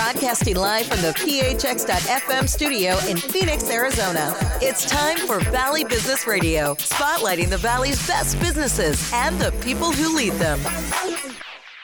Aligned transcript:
Broadcasting 0.00 0.56
live 0.56 0.86
from 0.86 1.02
the 1.02 1.08
PHX.FM 1.08 2.48
studio 2.48 2.96
in 3.06 3.18
Phoenix, 3.18 3.68
Arizona. 3.68 4.34
It's 4.62 4.86
time 4.86 5.18
for 5.18 5.40
Valley 5.50 5.84
Business 5.84 6.26
Radio, 6.26 6.74
spotlighting 6.76 7.50
the 7.50 7.58
Valley's 7.58 8.04
best 8.06 8.40
businesses 8.40 9.12
and 9.12 9.38
the 9.38 9.52
people 9.60 9.92
who 9.92 10.16
lead 10.16 10.32
them. 10.32 10.58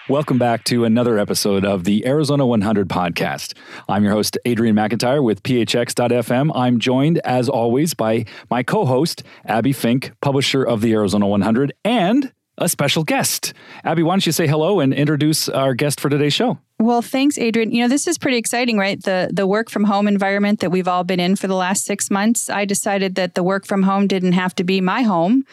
Welcome 0.09 0.39
back 0.39 0.65
to 0.65 0.85
another 0.85 1.19
episode 1.19 1.67
of 1.67 1.85
the 1.85 2.07
Arizona 2.07 2.47
100 2.47 2.89
podcast. 2.89 3.52
I'm 3.87 4.02
your 4.02 4.12
host, 4.12 4.39
Adrian 4.46 4.75
McIntyre 4.75 5.23
with 5.23 5.43
PHX.FM. 5.43 6.53
I'm 6.55 6.79
joined, 6.79 7.19
as 7.19 7.51
always, 7.51 7.93
by 7.93 8.25
my 8.48 8.62
co 8.62 8.87
host, 8.87 9.25
Abbie 9.45 9.75
Fink, 9.75 10.12
publisher 10.23 10.64
of 10.64 10.80
the 10.80 10.95
Arizona 10.95 11.27
100, 11.27 11.75
and 11.85 12.33
a 12.59 12.68
special 12.68 13.04
guest. 13.04 13.52
Abbie, 13.84 14.02
why 14.02 14.12
don't 14.12 14.27
you 14.27 14.32
say 14.32 14.46
hello 14.46 14.80
and 14.80 14.95
introduce 14.95 15.48
our 15.48 15.75
guest 15.75 16.00
for 16.00 16.09
today's 16.09 16.32
show? 16.32 16.59
Well, 16.79 17.02
thanks, 17.02 17.39
Adrian. 17.39 17.72
You 17.72 17.82
know, 17.82 17.89
this 17.89 18.07
is 18.07 18.18
pretty 18.18 18.36
exciting, 18.36 18.77
right? 18.77 19.02
The 19.02 19.30
the 19.32 19.46
work 19.46 19.71
from 19.71 19.85
home 19.85 20.07
environment 20.07 20.61
that 20.61 20.71
we've 20.71 20.89
all 20.89 21.04
been 21.04 21.21
in 21.21 21.36
for 21.36 21.46
the 21.46 21.54
last 21.54 21.84
six 21.84 22.11
months. 22.11 22.50
I 22.50 22.64
decided 22.64 23.14
that 23.14 23.34
the 23.34 23.43
work 23.43 23.67
from 23.67 23.82
home 23.82 24.07
didn't 24.07 24.32
have 24.32 24.54
to 24.57 24.64
be 24.64 24.81
my 24.81 25.03
home. 25.03 25.45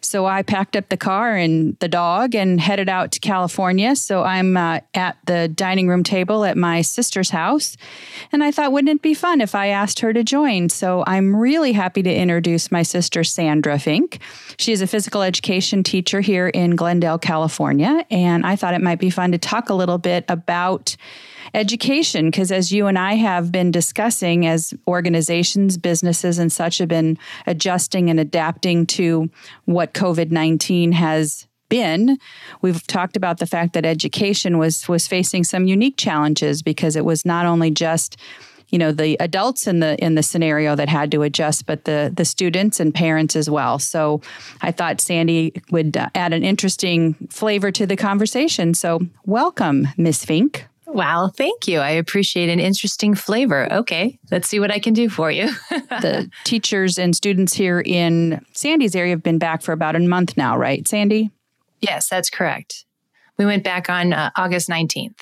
So 0.00 0.26
I 0.26 0.42
packed 0.42 0.76
up 0.76 0.88
the 0.88 0.96
car 0.96 1.36
and 1.36 1.78
the 1.80 1.88
dog 1.88 2.34
and 2.34 2.60
headed 2.60 2.88
out 2.88 3.12
to 3.12 3.20
California. 3.20 3.96
So 3.96 4.22
I'm 4.22 4.56
uh, 4.56 4.80
at 4.94 5.16
the 5.26 5.48
dining 5.48 5.88
room 5.88 6.02
table 6.02 6.44
at 6.44 6.56
my 6.56 6.82
sister's 6.82 7.30
house. 7.30 7.76
And 8.32 8.42
I 8.42 8.50
thought, 8.50 8.72
wouldn't 8.72 8.96
it 8.96 9.02
be 9.02 9.14
fun 9.14 9.40
if 9.40 9.54
I 9.54 9.68
asked 9.68 10.00
her 10.00 10.12
to 10.12 10.24
join? 10.24 10.68
So 10.68 11.04
I'm 11.06 11.34
really 11.34 11.72
happy 11.72 12.02
to 12.02 12.14
introduce 12.14 12.70
my 12.70 12.82
sister, 12.82 13.24
Sandra 13.24 13.78
Fink. 13.78 14.20
She 14.58 14.72
is 14.72 14.82
a 14.82 14.86
physical 14.86 15.22
education 15.22 15.82
teacher 15.82 16.20
here 16.20 16.48
in 16.48 16.76
Glendale, 16.76 17.18
California. 17.18 18.04
And 18.10 18.46
I 18.46 18.56
thought 18.56 18.74
it 18.74 18.82
might 18.82 19.00
be 19.00 19.10
fun 19.10 19.32
to 19.32 19.38
talk 19.38 19.70
a 19.70 19.74
little 19.74 19.98
bit 19.98 20.24
about 20.28 20.96
education 21.54 22.26
because 22.26 22.52
as 22.52 22.72
you 22.72 22.86
and 22.86 22.98
I 22.98 23.14
have 23.14 23.50
been 23.50 23.70
discussing 23.70 24.46
as 24.46 24.74
organizations, 24.86 25.76
businesses 25.76 26.38
and 26.38 26.52
such 26.52 26.78
have 26.78 26.88
been 26.88 27.18
adjusting 27.46 28.10
and 28.10 28.20
adapting 28.20 28.86
to 28.86 29.30
what 29.64 29.87
COVID-19 29.94 30.92
has 30.92 31.46
been. 31.68 32.18
We've 32.62 32.86
talked 32.86 33.16
about 33.16 33.38
the 33.38 33.46
fact 33.46 33.74
that 33.74 33.84
education 33.84 34.58
was 34.58 34.88
was 34.88 35.06
facing 35.06 35.44
some 35.44 35.66
unique 35.66 35.96
challenges 35.96 36.62
because 36.62 36.96
it 36.96 37.04
was 37.04 37.24
not 37.24 37.46
only 37.46 37.70
just 37.70 38.16
you 38.68 38.78
know 38.78 38.92
the 38.92 39.16
adults 39.20 39.66
in 39.66 39.80
the 39.80 40.02
in 40.02 40.14
the 40.14 40.22
scenario 40.22 40.74
that 40.76 40.88
had 40.88 41.10
to 41.12 41.22
adjust 41.22 41.66
but 41.66 41.84
the 41.84 42.12
the 42.14 42.24
students 42.24 42.80
and 42.80 42.94
parents 42.94 43.36
as 43.36 43.48
well. 43.50 43.78
So 43.78 44.20
i 44.62 44.70
thought 44.70 45.00
sandy 45.00 45.52
would 45.70 45.96
uh, 45.96 46.08
add 46.14 46.32
an 46.32 46.44
interesting 46.44 47.14
flavor 47.30 47.70
to 47.72 47.86
the 47.86 47.96
conversation. 47.96 48.74
So 48.74 49.00
welcome 49.26 49.88
miss 49.96 50.24
fink 50.24 50.66
Wow, 50.90 51.28
thank 51.28 51.68
you. 51.68 51.80
I 51.80 51.90
appreciate 51.90 52.48
an 52.48 52.60
interesting 52.60 53.14
flavor. 53.14 53.70
Okay, 53.72 54.18
let's 54.30 54.48
see 54.48 54.58
what 54.58 54.70
I 54.70 54.78
can 54.78 54.94
do 54.94 55.10
for 55.10 55.30
you. 55.30 55.48
the 55.70 56.30
teachers 56.44 56.98
and 56.98 57.14
students 57.14 57.52
here 57.52 57.82
in 57.84 58.44
Sandy's 58.52 58.96
area 58.96 59.10
have 59.10 59.22
been 59.22 59.38
back 59.38 59.62
for 59.62 59.72
about 59.72 59.96
a 59.96 60.00
month 60.00 60.36
now, 60.36 60.56
right, 60.56 60.88
Sandy? 60.88 61.30
Yes, 61.80 62.08
that's 62.08 62.30
correct. 62.30 62.86
We 63.36 63.44
went 63.44 63.64
back 63.64 63.90
on 63.90 64.14
uh, 64.14 64.30
August 64.36 64.68
19th. 64.68 65.20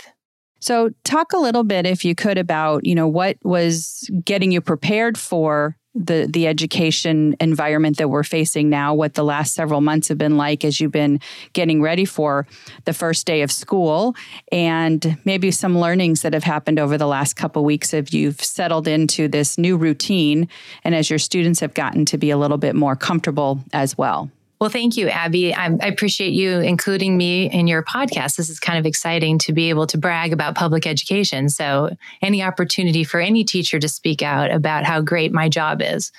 So, 0.61 0.91
talk 1.05 1.33
a 1.33 1.39
little 1.39 1.65
bit, 1.65 1.85
if 1.85 2.05
you 2.05 2.15
could, 2.15 2.39
about 2.39 2.87
you 2.87 2.95
know 2.95 3.09
what 3.09 3.37
was 3.43 4.09
getting 4.25 4.53
you 4.53 4.61
prepared 4.61 5.19
for 5.19 5.77
the 5.97 6.29
the 6.31 6.47
education 6.47 7.37
environment 7.41 7.97
that 7.97 8.09
we're 8.09 8.23
facing 8.23 8.69
now, 8.69 8.95
what 8.95 9.15
the 9.15 9.25
last 9.25 9.55
several 9.55 9.81
months 9.81 10.09
have 10.09 10.19
been 10.19 10.37
like 10.37 10.65
as 10.65 10.81
you've 10.81 10.93
been 10.93 11.21
getting 11.53 11.81
ready 11.81 12.05
for 12.05 12.47
the 12.85 12.93
first 12.93 13.27
day 13.27 13.43
of 13.43 13.51
school, 13.51 14.15
and 14.53 15.19
maybe 15.25 15.51
some 15.51 15.79
learnings 15.79 16.23
that 16.23 16.35
have 16.35 16.45
happened 16.45 16.79
over 16.79 16.99
the 16.99 17.07
last 17.07 17.35
couple 17.35 17.65
weeks 17.65 17.95
as 17.95 18.13
you've 18.13 18.43
settled 18.43 18.87
into 18.87 19.29
this 19.29 19.59
new 19.59 19.77
routine, 19.77 20.49
and 20.85 20.95
as 20.95 21.09
your 21.11 21.19
students 21.19 21.61
have 21.61 21.75
gotten 21.75 22.05
to 22.05 22.19
be 22.19 22.31
a 22.31 22.37
little 22.37 22.59
bit 22.59 22.75
more 22.75 22.97
comfortable 22.97 23.61
as 23.73 23.97
well. 23.97 24.31
Well, 24.59 24.71
thank 24.71 24.97
you, 24.97 25.09
Abbie. 25.09 25.55
I, 25.55 25.67
appreciate 25.83 26.33
you 26.33 26.61
including 26.61 27.17
me 27.17 27.51
in 27.51 27.67
your 27.67 27.83
podcast. 27.83 28.37
This 28.37 28.49
is 28.49 28.59
kind 28.59 28.79
of 28.79 28.87
exciting 28.87 29.39
to 29.41 29.53
be 29.53 29.69
able 29.69 29.87
to 29.89 29.99
brag 29.99 30.33
about 30.33 30.55
public 30.55 30.87
education. 30.87 31.51
So, 31.51 31.91
any 32.23 32.43
opportunity 32.43 33.05
for 33.05 33.21
any 33.21 33.45
teacher 33.45 33.79
to 33.79 33.89
speak 33.89 34.23
out 34.23 34.51
about 34.51 34.85
how 34.85 35.03
great 35.03 35.33
my 35.33 35.49
job 35.51 35.83
is. 35.83 36.11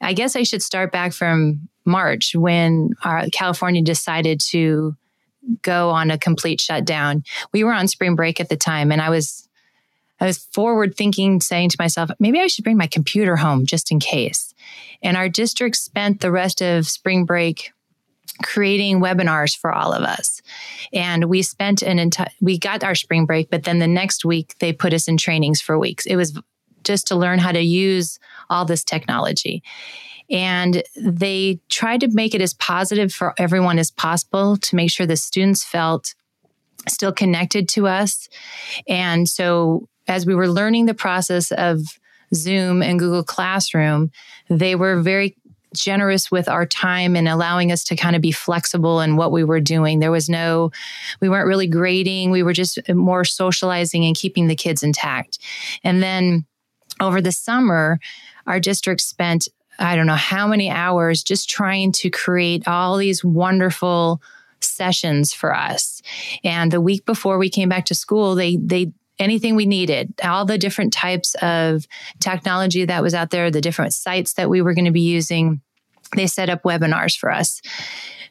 I 0.00 0.12
guess 0.12 0.36
I 0.36 0.44
should 0.44 0.62
start 0.62 0.92
back 0.92 1.12
from 1.12 1.68
March 1.84 2.34
when 2.34 2.90
our, 3.02 3.26
California 3.32 3.82
decided 3.82 4.40
to 4.50 4.94
go 5.62 5.90
on 5.90 6.10
a 6.10 6.18
complete 6.18 6.60
shutdown. 6.60 7.24
We 7.52 7.64
were 7.64 7.72
on 7.72 7.88
spring 7.88 8.14
break 8.14 8.40
at 8.40 8.48
the 8.48 8.56
time, 8.56 8.92
and 8.92 9.00
I 9.00 9.10
was 9.10 9.45
I 10.20 10.26
was 10.26 10.38
forward 10.38 10.96
thinking, 10.96 11.40
saying 11.40 11.70
to 11.70 11.76
myself, 11.78 12.10
maybe 12.18 12.40
I 12.40 12.46
should 12.46 12.64
bring 12.64 12.76
my 12.76 12.86
computer 12.86 13.36
home 13.36 13.66
just 13.66 13.90
in 13.90 14.00
case. 14.00 14.54
And 15.02 15.16
our 15.16 15.28
district 15.28 15.76
spent 15.76 16.20
the 16.20 16.30
rest 16.30 16.62
of 16.62 16.86
spring 16.86 17.24
break 17.24 17.72
creating 18.42 19.00
webinars 19.00 19.56
for 19.56 19.72
all 19.72 19.92
of 19.92 20.02
us. 20.02 20.42
And 20.92 21.26
we 21.26 21.42
spent 21.42 21.82
an 21.82 21.98
entire, 21.98 22.30
we 22.40 22.58
got 22.58 22.84
our 22.84 22.94
spring 22.94 23.24
break, 23.24 23.50
but 23.50 23.64
then 23.64 23.78
the 23.78 23.86
next 23.86 24.24
week 24.24 24.56
they 24.58 24.72
put 24.72 24.92
us 24.92 25.08
in 25.08 25.16
trainings 25.16 25.60
for 25.60 25.78
weeks. 25.78 26.06
It 26.06 26.16
was 26.16 26.38
just 26.84 27.06
to 27.08 27.16
learn 27.16 27.38
how 27.38 27.52
to 27.52 27.60
use 27.60 28.18
all 28.50 28.64
this 28.64 28.84
technology. 28.84 29.62
And 30.28 30.82
they 30.96 31.60
tried 31.68 32.00
to 32.00 32.08
make 32.08 32.34
it 32.34 32.42
as 32.42 32.54
positive 32.54 33.12
for 33.12 33.32
everyone 33.38 33.78
as 33.78 33.90
possible 33.90 34.56
to 34.56 34.76
make 34.76 34.90
sure 34.90 35.06
the 35.06 35.16
students 35.16 35.64
felt 35.64 36.14
still 36.88 37.12
connected 37.12 37.68
to 37.70 37.86
us. 37.86 38.28
And 38.88 39.28
so 39.28 39.88
as 40.08 40.26
we 40.26 40.34
were 40.34 40.48
learning 40.48 40.86
the 40.86 40.94
process 40.94 41.50
of 41.52 41.80
Zoom 42.34 42.82
and 42.82 42.98
Google 42.98 43.24
Classroom, 43.24 44.10
they 44.48 44.74
were 44.74 45.00
very 45.00 45.36
generous 45.74 46.30
with 46.30 46.48
our 46.48 46.66
time 46.66 47.16
and 47.16 47.28
allowing 47.28 47.70
us 47.70 47.84
to 47.84 47.96
kind 47.96 48.16
of 48.16 48.22
be 48.22 48.32
flexible 48.32 49.00
in 49.00 49.16
what 49.16 49.32
we 49.32 49.44
were 49.44 49.60
doing. 49.60 49.98
There 49.98 50.10
was 50.10 50.28
no, 50.28 50.70
we 51.20 51.28
weren't 51.28 51.46
really 51.46 51.66
grading. 51.66 52.30
We 52.30 52.42
were 52.42 52.52
just 52.52 52.78
more 52.88 53.24
socializing 53.24 54.04
and 54.04 54.16
keeping 54.16 54.46
the 54.46 54.56
kids 54.56 54.82
intact. 54.82 55.38
And 55.84 56.02
then 56.02 56.46
over 57.00 57.20
the 57.20 57.32
summer, 57.32 57.98
our 58.46 58.58
district 58.58 59.02
spent, 59.02 59.48
I 59.78 59.96
don't 59.96 60.06
know 60.06 60.14
how 60.14 60.46
many 60.46 60.70
hours 60.70 61.22
just 61.22 61.50
trying 61.50 61.92
to 61.92 62.10
create 62.10 62.66
all 62.66 62.96
these 62.96 63.22
wonderful 63.22 64.22
sessions 64.60 65.34
for 65.34 65.54
us. 65.54 66.00
And 66.42 66.72
the 66.72 66.80
week 66.80 67.04
before 67.04 67.36
we 67.38 67.50
came 67.50 67.68
back 67.68 67.84
to 67.86 67.94
school, 67.94 68.34
they, 68.34 68.56
they, 68.56 68.92
anything 69.18 69.56
we 69.56 69.66
needed, 69.66 70.12
all 70.22 70.44
the 70.44 70.58
different 70.58 70.92
types 70.92 71.34
of 71.36 71.86
technology 72.20 72.84
that 72.84 73.02
was 73.02 73.14
out 73.14 73.30
there, 73.30 73.50
the 73.50 73.60
different 73.60 73.94
sites 73.94 74.34
that 74.34 74.50
we 74.50 74.60
were 74.60 74.74
going 74.74 74.84
to 74.84 74.90
be 74.90 75.00
using. 75.00 75.60
They 76.14 76.26
set 76.26 76.50
up 76.50 76.62
webinars 76.62 77.16
for 77.16 77.30
us. 77.30 77.60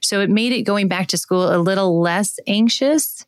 So 0.01 0.21
it 0.21 0.29
made 0.29 0.53
it 0.53 0.63
going 0.63 0.87
back 0.87 1.07
to 1.07 1.17
school 1.17 1.53
a 1.53 1.57
little 1.57 1.99
less 1.99 2.39
anxious, 2.47 3.25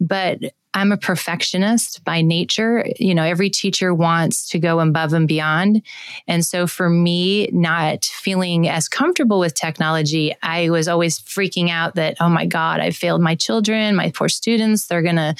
but 0.00 0.38
I'm 0.74 0.90
a 0.90 0.96
perfectionist 0.96 2.02
by 2.04 2.20
nature. 2.20 2.84
You 2.98 3.14
know, 3.14 3.22
every 3.22 3.48
teacher 3.48 3.94
wants 3.94 4.48
to 4.50 4.58
go 4.58 4.80
above 4.80 5.12
and 5.12 5.28
beyond. 5.28 5.82
And 6.26 6.44
so 6.44 6.66
for 6.66 6.90
me, 6.90 7.48
not 7.52 8.04
feeling 8.04 8.68
as 8.68 8.88
comfortable 8.88 9.38
with 9.38 9.54
technology, 9.54 10.34
I 10.42 10.70
was 10.70 10.88
always 10.88 11.20
freaking 11.20 11.70
out 11.70 11.94
that, 11.94 12.16
oh 12.20 12.28
my 12.28 12.44
God, 12.44 12.80
I 12.80 12.90
failed 12.90 13.22
my 13.22 13.36
children, 13.36 13.94
my 13.94 14.10
poor 14.10 14.28
students. 14.28 14.86
They're 14.86 15.02
going 15.02 15.16
to, 15.16 15.36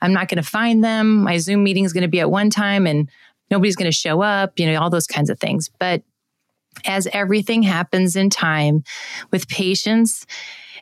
I'm 0.00 0.14
not 0.14 0.28
going 0.28 0.42
to 0.42 0.48
find 0.48 0.82
them. 0.82 1.22
My 1.22 1.36
Zoom 1.36 1.62
meeting 1.62 1.84
is 1.84 1.92
going 1.92 2.02
to 2.02 2.08
be 2.08 2.20
at 2.20 2.30
one 2.30 2.48
time 2.48 2.86
and 2.86 3.10
nobody's 3.50 3.76
going 3.76 3.90
to 3.90 3.96
show 3.96 4.22
up, 4.22 4.58
you 4.58 4.66
know, 4.66 4.80
all 4.80 4.90
those 4.90 5.06
kinds 5.06 5.28
of 5.28 5.38
things. 5.38 5.70
But 5.78 6.02
as 6.86 7.06
everything 7.12 7.62
happens 7.62 8.16
in 8.16 8.30
time 8.30 8.82
with 9.30 9.48
patience 9.48 10.24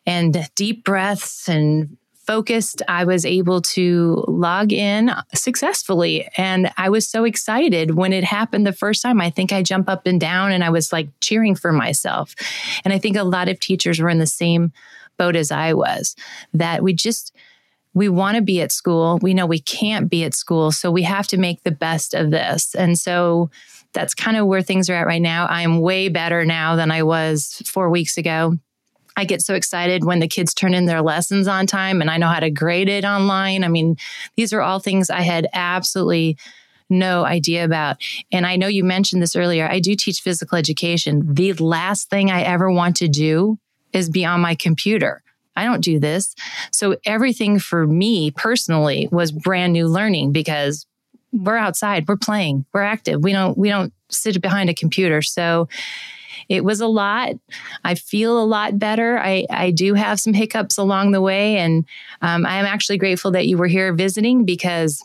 and 0.06 0.48
deep 0.54 0.84
breaths 0.84 1.48
and 1.48 1.97
focused, 2.28 2.82
I 2.88 3.06
was 3.06 3.24
able 3.24 3.62
to 3.62 4.22
log 4.28 4.70
in 4.70 5.10
successfully. 5.34 6.28
And 6.36 6.70
I 6.76 6.90
was 6.90 7.08
so 7.08 7.24
excited 7.24 7.94
when 7.94 8.12
it 8.12 8.22
happened 8.22 8.66
the 8.66 8.72
first 8.74 9.00
time. 9.00 9.18
I 9.18 9.30
think 9.30 9.50
I 9.50 9.62
jumped 9.62 9.88
up 9.88 10.06
and 10.06 10.20
down 10.20 10.52
and 10.52 10.62
I 10.62 10.68
was 10.68 10.92
like 10.92 11.08
cheering 11.22 11.54
for 11.54 11.72
myself. 11.72 12.34
And 12.84 12.92
I 12.92 12.98
think 12.98 13.16
a 13.16 13.24
lot 13.24 13.48
of 13.48 13.58
teachers 13.58 13.98
were 13.98 14.10
in 14.10 14.18
the 14.18 14.26
same 14.26 14.72
boat 15.16 15.36
as 15.36 15.50
I 15.50 15.72
was 15.72 16.16
that 16.52 16.82
we 16.82 16.92
just, 16.92 17.34
we 17.94 18.10
want 18.10 18.36
to 18.36 18.42
be 18.42 18.60
at 18.60 18.72
school. 18.72 19.18
We 19.22 19.32
know 19.32 19.46
we 19.46 19.60
can't 19.60 20.10
be 20.10 20.22
at 20.24 20.34
school. 20.34 20.70
So 20.70 20.90
we 20.90 21.04
have 21.04 21.28
to 21.28 21.38
make 21.38 21.62
the 21.62 21.70
best 21.70 22.12
of 22.12 22.30
this. 22.30 22.74
And 22.74 22.98
so 22.98 23.50
that's 23.94 24.14
kind 24.14 24.36
of 24.36 24.46
where 24.46 24.60
things 24.60 24.90
are 24.90 24.94
at 24.94 25.06
right 25.06 25.22
now. 25.22 25.46
I 25.46 25.62
am 25.62 25.80
way 25.80 26.10
better 26.10 26.44
now 26.44 26.76
than 26.76 26.90
I 26.90 27.04
was 27.04 27.62
four 27.64 27.88
weeks 27.88 28.18
ago. 28.18 28.58
I 29.18 29.24
get 29.24 29.42
so 29.42 29.54
excited 29.54 30.04
when 30.04 30.20
the 30.20 30.28
kids 30.28 30.54
turn 30.54 30.74
in 30.74 30.86
their 30.86 31.02
lessons 31.02 31.48
on 31.48 31.66
time 31.66 32.00
and 32.00 32.08
I 32.08 32.18
know 32.18 32.28
how 32.28 32.38
to 32.38 32.50
grade 32.50 32.88
it 32.88 33.04
online. 33.04 33.64
I 33.64 33.68
mean, 33.68 33.96
these 34.36 34.52
are 34.52 34.60
all 34.60 34.78
things 34.78 35.10
I 35.10 35.22
had 35.22 35.48
absolutely 35.52 36.38
no 36.88 37.24
idea 37.24 37.64
about. 37.64 37.96
And 38.30 38.46
I 38.46 38.54
know 38.54 38.68
you 38.68 38.84
mentioned 38.84 39.20
this 39.20 39.34
earlier. 39.34 39.68
I 39.68 39.80
do 39.80 39.96
teach 39.96 40.20
physical 40.20 40.56
education. 40.56 41.34
The 41.34 41.52
last 41.54 42.10
thing 42.10 42.30
I 42.30 42.42
ever 42.42 42.70
want 42.70 42.94
to 42.98 43.08
do 43.08 43.58
is 43.92 44.08
be 44.08 44.24
on 44.24 44.40
my 44.40 44.54
computer. 44.54 45.20
I 45.56 45.64
don't 45.64 45.82
do 45.82 45.98
this. 45.98 46.36
So 46.70 46.96
everything 47.04 47.58
for 47.58 47.88
me 47.88 48.30
personally 48.30 49.08
was 49.10 49.32
brand 49.32 49.72
new 49.72 49.88
learning 49.88 50.30
because 50.30 50.86
we're 51.32 51.56
outside, 51.56 52.06
we're 52.06 52.16
playing, 52.16 52.66
we're 52.72 52.82
active. 52.82 53.24
We 53.24 53.32
don't 53.32 53.58
we 53.58 53.68
don't 53.68 53.92
sit 54.10 54.40
behind 54.40 54.70
a 54.70 54.74
computer. 54.74 55.22
So 55.22 55.68
it 56.48 56.64
was 56.64 56.80
a 56.80 56.86
lot. 56.86 57.34
I 57.84 57.94
feel 57.94 58.42
a 58.42 58.44
lot 58.44 58.78
better. 58.78 59.18
I, 59.18 59.46
I 59.50 59.70
do 59.70 59.94
have 59.94 60.20
some 60.20 60.32
hiccups 60.32 60.78
along 60.78 61.12
the 61.12 61.20
way. 61.20 61.56
And 61.58 61.84
um, 62.22 62.46
I 62.46 62.56
am 62.56 62.66
actually 62.66 62.98
grateful 62.98 63.30
that 63.32 63.46
you 63.46 63.56
were 63.56 63.66
here 63.66 63.92
visiting 63.92 64.44
because 64.44 65.04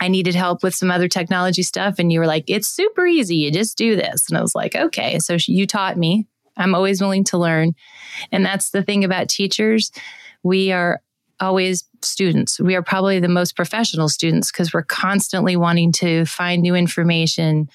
I 0.00 0.08
needed 0.08 0.34
help 0.34 0.62
with 0.62 0.74
some 0.74 0.90
other 0.90 1.08
technology 1.08 1.62
stuff. 1.62 1.96
And 1.98 2.12
you 2.12 2.20
were 2.20 2.26
like, 2.26 2.44
it's 2.48 2.68
super 2.68 3.06
easy. 3.06 3.36
You 3.36 3.50
just 3.50 3.78
do 3.78 3.96
this. 3.96 4.28
And 4.28 4.36
I 4.36 4.42
was 4.42 4.54
like, 4.54 4.76
okay. 4.76 5.18
So 5.18 5.36
you 5.46 5.66
taught 5.66 5.96
me. 5.96 6.26
I'm 6.56 6.74
always 6.74 7.00
willing 7.00 7.24
to 7.24 7.38
learn. 7.38 7.74
And 8.32 8.44
that's 8.44 8.70
the 8.70 8.82
thing 8.82 9.04
about 9.04 9.28
teachers. 9.28 9.90
We 10.42 10.72
are 10.72 11.02
always 11.40 11.84
students. 12.02 12.58
We 12.58 12.74
are 12.76 12.82
probably 12.82 13.20
the 13.20 13.28
most 13.28 13.56
professional 13.56 14.08
students 14.08 14.50
because 14.50 14.72
we're 14.72 14.82
constantly 14.82 15.56
wanting 15.56 15.92
to 15.92 16.24
find 16.24 16.62
new 16.62 16.74
information, 16.74 17.68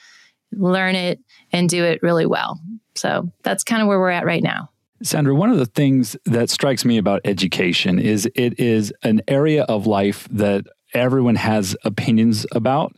learn 0.51 0.95
it, 0.95 1.19
and 1.51 1.69
do 1.69 1.83
it 1.83 2.01
really 2.01 2.25
well. 2.25 2.59
So 2.95 3.31
that's 3.43 3.63
kind 3.63 3.81
of 3.81 3.87
where 3.87 3.99
we're 3.99 4.09
at 4.09 4.25
right 4.25 4.43
now. 4.43 4.69
Sandra, 5.03 5.33
one 5.33 5.49
of 5.49 5.57
the 5.57 5.65
things 5.65 6.15
that 6.25 6.49
strikes 6.49 6.85
me 6.85 6.97
about 6.97 7.21
education 7.25 7.97
is 7.97 8.29
it 8.35 8.59
is 8.59 8.93
an 9.03 9.21
area 9.27 9.63
of 9.63 9.87
life 9.87 10.27
that 10.31 10.65
everyone 10.93 11.35
has 11.35 11.75
opinions 11.83 12.45
about. 12.51 12.95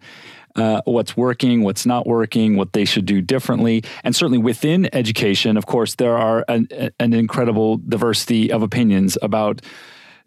Uh, 0.55 0.81
what's 0.85 1.17
working, 1.17 1.63
what's 1.63 1.83
not 1.83 2.05
working, 2.05 2.57
what 2.57 2.73
they 2.73 2.85
should 2.85 3.07
do 3.07 3.21
differently. 3.21 3.83
And 4.03 4.15
certainly 4.15 4.37
within 4.37 4.87
education, 4.93 5.57
of 5.57 5.65
course, 5.65 5.95
there 5.95 6.15
are 6.15 6.45
an, 6.47 6.67
an 6.99 7.13
incredible 7.13 7.77
diversity 7.77 8.51
of 8.51 8.61
opinions 8.61 9.17
about 9.23 9.61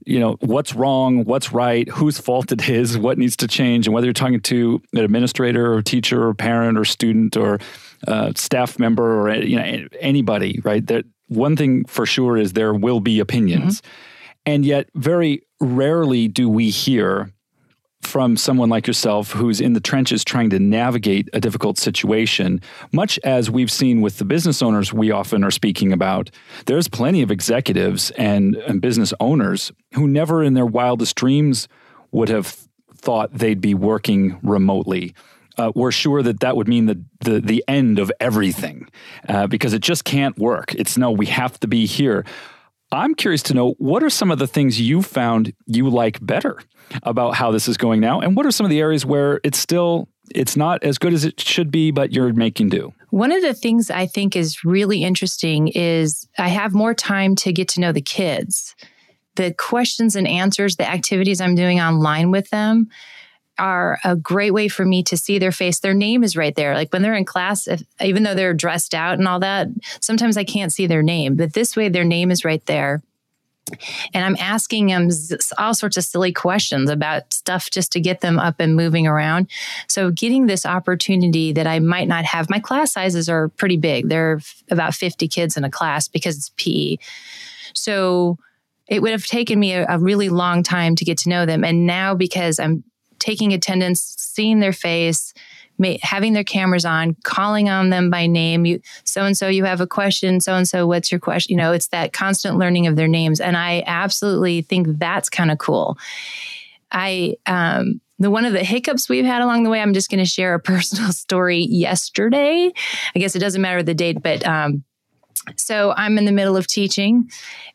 you 0.05 0.21
know 0.21 0.37
what's 0.41 0.75
wrong 0.75 1.25
what's 1.25 1.53
right 1.53 1.89
whose 1.89 2.19
fault 2.19 2.53
it 2.53 2.69
is 2.69 2.99
what 2.99 3.17
needs 3.17 3.35
to 3.35 3.49
change 3.49 3.87
and 3.87 3.95
whether 3.95 4.07
you're 4.07 4.13
talking 4.13 4.41
to 4.41 4.81
an 4.93 5.01
administrator 5.01 5.73
or 5.73 5.81
teacher 5.81 6.29
or 6.29 6.35
parent 6.35 6.77
or 6.77 6.85
student 6.85 7.35
or 7.35 7.59
uh, 8.07 8.33
staff 8.35 8.79
member 8.79 9.21
or 9.21 9.35
you 9.35 9.57
know 9.57 9.87
anybody 10.01 10.61
right 10.65 10.87
that 10.87 11.05
one 11.29 11.57
thing 11.57 11.85
for 11.87 12.07
sure 12.07 12.37
is 12.37 12.53
there 12.53 12.75
will 12.75 13.01
be 13.01 13.21
opinions 13.21 13.81
mm-hmm. 13.81 13.91
and 14.47 14.65
yet 14.65 14.89
very 14.95 15.43
rarely 15.61 16.29
do 16.29 16.49
we 16.49 16.71
hear 16.71 17.31
from 18.07 18.37
someone 18.37 18.69
like 18.69 18.87
yourself 18.87 19.33
who's 19.33 19.61
in 19.61 19.73
the 19.73 19.81
trenches 19.81 20.25
trying 20.25 20.49
to 20.51 20.59
navigate 20.59 21.29
a 21.33 21.41
difficult 21.41 21.77
situation, 21.77 22.61
much 22.93 23.19
as 23.25 23.51
we've 23.51 23.71
seen 23.71 24.01
with 24.01 24.19
the 24.19 24.25
business 24.25 24.63
owners 24.63 24.93
we 24.93 25.11
often 25.11 25.43
are 25.43 25.51
speaking 25.51 25.93
about, 25.93 26.31
there's 26.67 26.89
plenty 26.89 27.21
of 27.21 27.31
executives 27.31 28.11
and, 28.13 28.55
and 28.57 28.81
business 28.81 29.13
owners 29.21 29.73
who 29.95 30.07
never 30.07 30.43
in 30.43 30.55
their 30.55 30.67
wildest 30.67 31.17
dreams 31.17 31.69
would 32.13 32.29
have 32.29 32.57
thought 32.95 33.33
they'd 33.33 33.61
be 33.61 33.75
working 33.75 34.39
remotely. 34.43 35.15
Uh, 35.59 35.73
we're 35.75 35.93
sure 35.93 36.23
that 36.23 36.41
that 36.41 36.57
would 36.57 36.69
mean 36.69 36.87
the, 36.87 37.03
the, 37.21 37.41
the 37.41 37.65
end 37.67 37.99
of 37.99 38.13
everything 38.21 38.89
uh, 39.29 39.47
because 39.47 39.73
it 39.73 39.81
just 39.81 40.05
can't 40.05 40.37
work. 40.39 40.75
It's 40.75 40.99
no, 40.99 41.11
we 41.11 41.27
have 41.27 41.59
to 41.61 41.69
be 41.69 41.87
here. 41.87 42.25
I'm 42.93 43.15
curious 43.15 43.43
to 43.45 43.55
know 43.55 43.75
what 43.79 44.03
are 44.03 44.11
some 44.11 44.31
of 44.31 44.39
the 44.39 44.47
things 44.47 44.81
you 44.81 45.03
found 45.03 45.53
you 45.67 45.89
like 45.89 46.25
better 46.25 46.61
about 47.03 47.35
how 47.35 47.51
this 47.51 47.69
is 47.69 47.77
going 47.77 48.01
now, 48.01 48.21
and 48.21 48.37
what 48.37 48.47
are 48.47 48.53
some 48.53 48.65
of 48.65 48.71
the 48.71 48.81
areas 48.81 49.05
where 49.05 49.41
it's 49.43 49.59
still 49.59 50.09
it's 50.35 50.57
not 50.57 50.83
as 50.83 50.99
good 50.99 51.13
as 51.13 51.25
it 51.25 51.41
should 51.41 51.71
be, 51.71 51.91
but 51.91 52.13
you're 52.13 52.33
making 52.33 52.69
do. 52.69 52.93
One 53.11 53.33
of 53.33 53.43
the 53.43 53.55
things 53.55 53.91
I 53.91 54.07
think 54.07 54.37
is 54.37 54.65
really 54.65 55.03
interesting 55.03 55.69
is 55.69 56.29
I 56.39 56.49
have 56.49 56.75
more 56.75 56.95
time 56.95 57.35
to 57.37 57.53
get 57.53 57.69
to 57.71 57.81
know 57.81 57.93
the 57.93 58.01
kids. 58.01 58.75
The 59.37 59.53
questions 59.53 60.17
and 60.17 60.27
answers, 60.27 60.77
the 60.77 60.89
activities 60.89 61.41
I'm 61.41 61.55
doing 61.55 61.81
online 61.81 62.31
with 62.31 62.51
them 62.51 62.89
are 63.59 63.99
a 64.05 64.17
great 64.17 64.53
way 64.53 64.69
for 64.69 64.85
me 64.85 65.03
to 65.05 65.17
see 65.17 65.39
their 65.39 65.53
face. 65.53 65.81
Their 65.81 65.95
name 65.95 66.23
is 66.23 66.37
right 66.37 66.55
there. 66.55 66.75
Like 66.75 66.93
when 66.93 67.03
they're 67.03 67.15
in 67.15 67.25
class, 67.25 67.67
if, 67.67 67.83
even 68.01 68.23
though 68.23 68.35
they're 68.35 68.55
dressed 68.55 68.95
out 68.95 69.19
and 69.19 69.27
all 69.27 69.41
that, 69.41 69.69
sometimes 70.01 70.37
I 70.37 70.45
can't 70.45 70.73
see 70.73 70.87
their 70.87 71.03
name, 71.03 71.37
but 71.37 71.53
this 71.53 71.77
way 71.77 71.89
their 71.89 72.05
name 72.05 72.31
is 72.31 72.45
right 72.45 72.65
there. 72.67 73.03
And 74.15 74.25
I'm 74.25 74.37
asking 74.39 74.87
them 74.87 75.09
all 75.59 75.75
sorts 75.75 75.97
of 75.97 76.05
silly 76.05 76.33
questions 76.33 76.89
about 76.89 77.35
stuff 77.35 77.69
just 77.71 77.91
to 77.93 78.01
get 78.01 78.21
them 78.21 78.39
up 78.39 78.57
and 78.61 78.77
moving 78.77 79.09
around. 79.09 79.51
So, 79.89 80.13
getting 80.13 80.47
this 80.47 80.65
opportunity 80.65 81.53
that 81.53 81.67
I 81.67 81.81
might 81.81 82.07
not 82.07 82.25
have, 82.25 82.49
my 82.49 82.61
class 82.61 82.93
sizes 82.93 83.29
are 83.29 83.49
pretty 83.49 83.77
big. 83.77 84.09
They're 84.09 84.41
about 84.71 84.95
50 84.95 85.27
kids 85.27 85.57
in 85.57 85.65
a 85.65 85.71
class 85.71 86.07
because 86.07 86.37
it's 86.37 86.53
PE. 86.57 86.99
So, 87.75 88.39
it 88.87 89.03
would 89.03 89.11
have 89.11 89.27
taken 89.27 89.59
me 89.59 89.73
a, 89.73 89.85
a 89.89 89.99
really 89.99 90.29
long 90.29 90.63
time 90.63 90.95
to 90.95 91.05
get 91.05 91.19
to 91.19 91.29
know 91.29 91.45
them. 91.45 91.65
And 91.65 91.87
now, 91.89 92.15
because 92.15 92.61
I'm 92.61 92.85
taking 93.19 93.53
attendance, 93.53 94.15
seeing 94.19 94.61
their 94.61 94.73
face, 94.73 95.33
having 96.03 96.33
their 96.33 96.45
cameras 96.45 96.85
on, 96.85 97.15
calling 97.25 97.69
on 97.69 97.91
them 97.91 98.11
by 98.11 98.27
name. 98.27 98.65
You 98.65 98.81
so 99.05 99.25
and 99.25 99.37
so, 99.37 99.49
you 99.49 99.65
have 99.65 99.81
a 99.81 99.87
question. 99.87 100.41
So 100.41 100.55
and 100.55 100.69
so, 100.69 100.87
what's 100.87 101.11
your 101.11 101.21
question? 101.21 101.53
You 101.53 101.63
know, 101.63 101.73
it's 101.73 101.89
that 101.89 102.13
constant 102.13 102.59
learning 102.59 102.87
of 102.87 102.97
their 102.97 103.09
names, 103.09 103.41
and 103.41 103.57
I 103.57 103.83
absolutely 103.87 104.63
think 104.63 104.99
that's 104.99 105.29
kind 105.29 105.51
of 105.51 105.59
cool. 105.59 105.99
I 106.93 107.37
um, 107.47 108.01
the 108.19 108.31
one 108.31 108.45
of 108.45 108.53
the 108.53 108.65
hiccups 108.65 109.09
we've 109.09 109.25
had 109.25 109.43
along 109.43 109.65
the 109.65 109.71
way. 109.71 109.81
I'm 109.81 109.95
just 109.95 110.11
going 110.11 110.25
to 110.25 110.31
share 110.31 110.55
a 110.55 110.61
personal 110.73 111.13
story. 111.13 111.67
Yesterday, 111.69 112.73
I 113.15 113.19
guess 113.19 113.37
it 113.37 113.41
doesn't 113.41 113.61
matter 113.61 113.83
the 113.83 113.95
date, 113.95 114.23
but 114.23 114.47
um, 114.47 114.85
so 115.57 115.93
I'm 115.97 116.19
in 116.19 116.25
the 116.25 116.33
middle 116.33 116.57
of 116.57 116.67
teaching 116.67 117.31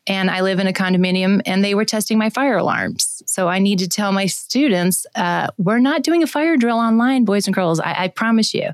and 0.06 0.30
I 0.30 0.40
live 0.40 0.58
in 0.58 0.66
a 0.66 0.72
condominium 0.72 1.40
and 1.46 1.64
they 1.64 1.74
were 1.74 1.84
testing 1.84 2.18
my 2.18 2.30
fire 2.30 2.56
alarms. 2.56 3.22
So 3.26 3.48
I 3.48 3.58
need 3.58 3.78
to 3.78 3.88
tell 3.88 4.12
my 4.12 4.26
students, 4.26 5.06
uh, 5.14 5.48
we're 5.58 5.78
not 5.78 6.02
doing 6.02 6.22
a 6.22 6.26
fire 6.26 6.56
drill 6.56 6.78
online, 6.78 7.24
boys 7.24 7.46
and 7.46 7.54
girls. 7.54 7.80
I, 7.80 8.04
I 8.04 8.08
promise 8.08 8.52
you. 8.52 8.70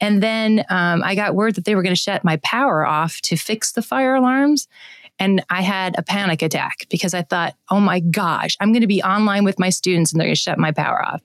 And 0.00 0.22
then 0.22 0.64
um, 0.68 1.02
I 1.02 1.14
got 1.14 1.34
word 1.34 1.54
that 1.54 1.64
they 1.64 1.74
were 1.74 1.82
going 1.82 1.94
to 1.94 2.00
shut 2.00 2.24
my 2.24 2.38
power 2.38 2.86
off 2.86 3.20
to 3.22 3.36
fix 3.36 3.72
the 3.72 3.82
fire 3.82 4.14
alarms. 4.14 4.68
And 5.18 5.44
I 5.50 5.60
had 5.60 5.98
a 5.98 6.02
panic 6.02 6.40
attack 6.40 6.86
because 6.88 7.12
I 7.12 7.22
thought, 7.22 7.54
oh 7.70 7.80
my 7.80 8.00
gosh, 8.00 8.56
I'm 8.60 8.72
going 8.72 8.80
to 8.80 8.86
be 8.86 9.02
online 9.02 9.44
with 9.44 9.58
my 9.58 9.68
students 9.68 10.12
and 10.12 10.20
they're 10.20 10.28
going 10.28 10.34
to 10.34 10.40
shut 10.40 10.58
my 10.58 10.72
power 10.72 11.04
off. 11.04 11.20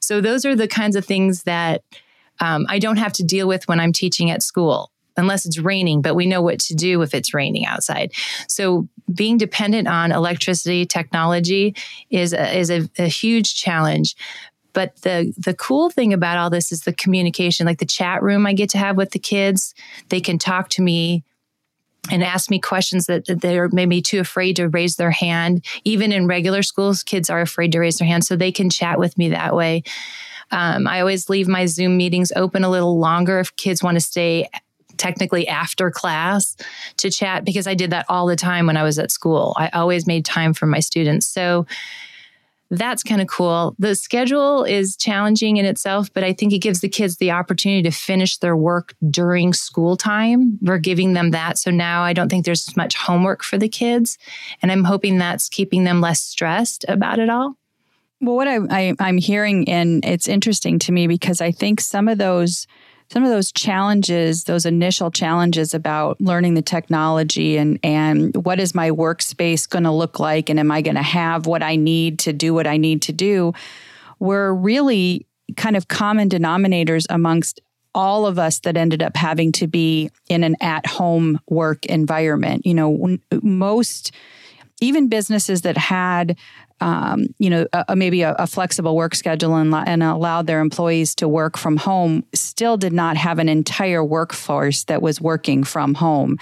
So 0.00 0.20
those 0.20 0.46
are 0.46 0.56
the 0.56 0.68
kinds 0.68 0.96
of 0.96 1.04
things 1.04 1.42
that 1.42 1.82
um, 2.40 2.66
I 2.68 2.78
don't 2.78 2.96
have 2.96 3.12
to 3.14 3.22
deal 3.22 3.46
with 3.46 3.68
when 3.68 3.80
I'm 3.80 3.92
teaching 3.92 4.30
at 4.30 4.42
school 4.42 4.90
unless 5.16 5.46
it's 5.46 5.58
raining, 5.58 6.02
but 6.02 6.14
we 6.14 6.26
know 6.26 6.42
what 6.42 6.58
to 6.60 6.74
do 6.74 7.02
if 7.02 7.14
it's 7.14 7.34
raining 7.34 7.66
outside. 7.66 8.12
So 8.48 8.88
being 9.12 9.38
dependent 9.38 9.88
on 9.88 10.12
electricity 10.12 10.86
technology 10.86 11.74
is 12.10 12.32
a, 12.32 12.58
is 12.58 12.70
a, 12.70 12.88
a 12.98 13.06
huge 13.06 13.54
challenge. 13.54 14.16
But 14.72 14.96
the 15.02 15.32
the 15.38 15.54
cool 15.54 15.88
thing 15.88 16.12
about 16.12 16.36
all 16.36 16.50
this 16.50 16.72
is 16.72 16.80
the 16.80 16.92
communication, 16.92 17.64
like 17.64 17.78
the 17.78 17.86
chat 17.86 18.22
room 18.22 18.44
I 18.44 18.54
get 18.54 18.70
to 18.70 18.78
have 18.78 18.96
with 18.96 19.12
the 19.12 19.20
kids. 19.20 19.72
They 20.08 20.20
can 20.20 20.36
talk 20.36 20.68
to 20.70 20.82
me 20.82 21.22
and 22.10 22.22
ask 22.22 22.50
me 22.50 22.58
questions 22.58 23.06
that, 23.06 23.26
that 23.26 23.40
they're 23.40 23.68
maybe 23.68 24.02
too 24.02 24.20
afraid 24.20 24.56
to 24.56 24.68
raise 24.68 24.96
their 24.96 25.12
hand. 25.12 25.64
Even 25.84 26.12
in 26.12 26.26
regular 26.26 26.62
schools, 26.62 27.02
kids 27.04 27.30
are 27.30 27.40
afraid 27.40 27.72
to 27.72 27.78
raise 27.78 27.98
their 27.98 28.08
hand, 28.08 28.24
so 28.24 28.34
they 28.34 28.52
can 28.52 28.68
chat 28.68 28.98
with 28.98 29.16
me 29.16 29.28
that 29.28 29.54
way. 29.54 29.84
Um, 30.50 30.88
I 30.88 31.00
always 31.00 31.30
leave 31.30 31.48
my 31.48 31.66
Zoom 31.66 31.96
meetings 31.96 32.32
open 32.34 32.64
a 32.64 32.68
little 32.68 32.98
longer 32.98 33.38
if 33.38 33.54
kids 33.56 33.82
want 33.82 33.94
to 33.94 34.00
stay 34.00 34.48
technically 34.98 35.46
after 35.48 35.90
class 35.90 36.56
to 36.98 37.10
chat 37.10 37.44
because 37.44 37.66
I 37.66 37.74
did 37.74 37.90
that 37.90 38.06
all 38.08 38.26
the 38.26 38.36
time 38.36 38.66
when 38.66 38.76
I 38.76 38.82
was 38.82 38.98
at 38.98 39.10
school. 39.10 39.54
I 39.56 39.68
always 39.68 40.06
made 40.06 40.24
time 40.24 40.54
for 40.54 40.66
my 40.66 40.80
students. 40.80 41.26
So 41.26 41.66
that's 42.70 43.02
kind 43.02 43.20
of 43.20 43.28
cool. 43.28 43.74
The 43.78 43.94
schedule 43.94 44.64
is 44.64 44.96
challenging 44.96 45.58
in 45.58 45.64
itself, 45.64 46.12
but 46.12 46.24
I 46.24 46.32
think 46.32 46.52
it 46.52 46.58
gives 46.58 46.80
the 46.80 46.88
kids 46.88 47.16
the 47.16 47.30
opportunity 47.30 47.82
to 47.82 47.90
finish 47.90 48.38
their 48.38 48.56
work 48.56 48.94
during 49.10 49.52
school 49.52 49.96
time. 49.96 50.58
We're 50.62 50.78
giving 50.78 51.12
them 51.12 51.30
that. 51.32 51.58
So 51.58 51.70
now 51.70 52.02
I 52.02 52.12
don't 52.12 52.28
think 52.28 52.44
there's 52.44 52.76
much 52.76 52.96
homework 52.96 53.42
for 53.42 53.58
the 53.58 53.68
kids. 53.68 54.18
And 54.62 54.72
I'm 54.72 54.84
hoping 54.84 55.18
that's 55.18 55.48
keeping 55.48 55.84
them 55.84 56.00
less 56.00 56.20
stressed 56.20 56.84
about 56.88 57.18
it 57.18 57.28
all. 57.28 57.56
Well, 58.20 58.36
what 58.36 58.48
I, 58.48 58.58
I, 58.70 58.94
I'm 58.98 59.18
hearing, 59.18 59.68
and 59.68 60.04
it's 60.04 60.28
interesting 60.28 60.78
to 60.80 60.92
me 60.92 61.06
because 61.06 61.40
I 61.40 61.50
think 61.50 61.80
some 61.80 62.08
of 62.08 62.18
those 62.18 62.66
some 63.10 63.22
of 63.22 63.30
those 63.30 63.52
challenges, 63.52 64.44
those 64.44 64.66
initial 64.66 65.10
challenges 65.10 65.74
about 65.74 66.20
learning 66.20 66.54
the 66.54 66.62
technology 66.62 67.56
and 67.56 67.78
and 67.82 68.34
what 68.44 68.58
is 68.58 68.74
my 68.74 68.90
workspace 68.90 69.68
going 69.68 69.84
to 69.84 69.92
look 69.92 70.18
like 70.18 70.48
and 70.48 70.58
am 70.58 70.70
I 70.70 70.82
going 70.82 70.96
to 70.96 71.02
have 71.02 71.46
what 71.46 71.62
I 71.62 71.76
need 71.76 72.18
to 72.20 72.32
do 72.32 72.54
what 72.54 72.66
I 72.66 72.76
need 72.76 73.02
to 73.02 73.12
do 73.12 73.52
were 74.18 74.54
really 74.54 75.26
kind 75.56 75.76
of 75.76 75.88
common 75.88 76.28
denominators 76.28 77.04
amongst 77.10 77.60
all 77.94 78.26
of 78.26 78.38
us 78.38 78.58
that 78.60 78.76
ended 78.76 79.02
up 79.02 79.16
having 79.16 79.52
to 79.52 79.66
be 79.66 80.10
in 80.28 80.42
an 80.42 80.56
at-home 80.60 81.38
work 81.48 81.86
environment. 81.86 82.66
You 82.66 82.74
know, 82.74 83.18
most 83.42 84.10
even 84.80 85.08
businesses 85.08 85.62
that 85.62 85.76
had 85.76 86.36
um, 86.80 87.26
you 87.38 87.48
know, 87.50 87.66
a, 87.72 87.94
maybe 87.94 88.22
a, 88.22 88.34
a, 88.34 88.46
flexible 88.46 88.96
work 88.96 89.14
schedule 89.14 89.54
and, 89.54 89.72
and 89.74 90.02
allowed 90.02 90.46
their 90.46 90.60
employees 90.60 91.14
to 91.14 91.28
work 91.28 91.56
from 91.56 91.76
home, 91.76 92.24
still 92.34 92.76
did 92.76 92.92
not 92.92 93.16
have 93.16 93.38
an 93.38 93.48
entire 93.48 94.04
workforce 94.04 94.84
that 94.84 95.00
was 95.00 95.20
working 95.20 95.62
from 95.62 95.94
home. 95.94 96.36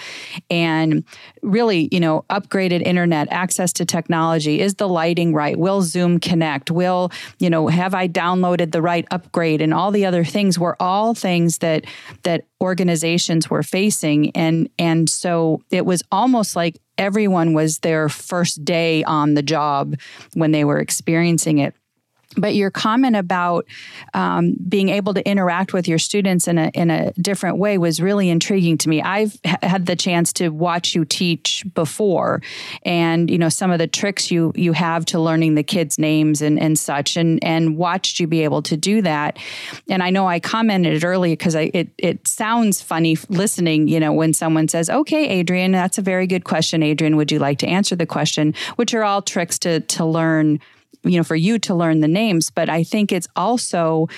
And 0.50 1.04
really, 1.42 1.88
you 1.92 2.00
know, 2.00 2.24
upgraded 2.30 2.82
internet, 2.82 3.28
access 3.30 3.72
to 3.74 3.84
technology, 3.84 4.60
is 4.60 4.76
the 4.76 4.88
lighting 4.88 5.34
right? 5.34 5.58
Will 5.58 5.82
Zoom 5.82 6.18
connect? 6.18 6.70
Will, 6.70 7.12
you 7.38 7.50
know, 7.50 7.68
have 7.68 7.94
I 7.94 8.08
downloaded 8.08 8.72
the 8.72 8.82
right 8.82 9.06
upgrade? 9.10 9.60
And 9.60 9.74
all 9.74 9.90
the 9.90 10.06
other 10.06 10.24
things 10.24 10.58
were 10.58 10.76
all 10.80 11.14
things 11.14 11.58
that 11.58 11.84
that 12.22 12.46
organizations 12.62 13.50
were 13.50 13.62
facing. 13.62 14.30
And 14.36 14.70
and 14.78 15.10
so 15.10 15.62
it 15.70 15.84
was 15.84 16.02
almost 16.10 16.56
like 16.56 16.78
everyone 16.96 17.52
was 17.52 17.80
their 17.80 18.08
first 18.08 18.64
day 18.64 19.02
on 19.04 19.34
the 19.34 19.42
job 19.42 19.96
when 20.34 20.52
they 20.52 20.64
were 20.64 20.78
experiencing 20.78 21.58
it. 21.58 21.74
But 22.36 22.54
your 22.54 22.70
comment 22.70 23.16
about 23.16 23.66
um, 24.14 24.54
being 24.68 24.88
able 24.88 25.14
to 25.14 25.28
interact 25.28 25.72
with 25.72 25.86
your 25.86 25.98
students 25.98 26.48
in 26.48 26.58
a 26.58 26.70
in 26.74 26.90
a 26.90 27.12
different 27.12 27.58
way 27.58 27.78
was 27.78 28.00
really 28.00 28.28
intriguing 28.28 28.78
to 28.78 28.88
me. 28.88 29.02
I've 29.02 29.38
had 29.44 29.86
the 29.86 29.96
chance 29.96 30.32
to 30.34 30.48
watch 30.48 30.94
you 30.94 31.04
teach 31.04 31.64
before, 31.74 32.42
and 32.84 33.30
you 33.30 33.38
know 33.38 33.48
some 33.48 33.70
of 33.70 33.78
the 33.78 33.86
tricks 33.86 34.30
you 34.30 34.52
you 34.54 34.72
have 34.72 35.04
to 35.06 35.20
learning 35.20 35.54
the 35.54 35.62
kids' 35.62 35.98
names 35.98 36.42
and 36.42 36.58
and 36.58 36.78
such, 36.78 37.16
and 37.16 37.42
and 37.42 37.76
watched 37.76 38.20
you 38.20 38.26
be 38.26 38.44
able 38.44 38.62
to 38.62 38.76
do 38.76 39.02
that. 39.02 39.38
And 39.88 40.02
I 40.02 40.10
know 40.10 40.26
I 40.26 40.40
commented 40.40 41.04
earlier 41.04 41.36
because 41.36 41.54
it 41.54 41.90
it 41.98 42.26
sounds 42.26 42.80
funny 42.80 43.16
listening. 43.28 43.88
You 43.88 44.00
know 44.00 44.12
when 44.12 44.32
someone 44.32 44.68
says, 44.68 44.88
"Okay, 44.88 45.28
Adrian, 45.28 45.72
that's 45.72 45.98
a 45.98 46.02
very 46.02 46.26
good 46.26 46.44
question. 46.44 46.82
Adrian, 46.82 47.16
would 47.16 47.30
you 47.30 47.38
like 47.38 47.58
to 47.58 47.66
answer 47.66 47.96
the 47.96 48.06
question?" 48.06 48.54
Which 48.76 48.94
are 48.94 49.04
all 49.04 49.22
tricks 49.22 49.58
to 49.60 49.80
to 49.80 50.04
learn 50.04 50.60
you 51.04 51.16
know 51.16 51.24
for 51.24 51.36
you 51.36 51.58
to 51.58 51.74
learn 51.74 52.00
the 52.00 52.08
names 52.08 52.50
but 52.50 52.68
i 52.68 52.82
think 52.82 53.12
it's 53.12 53.28
also 53.36 54.08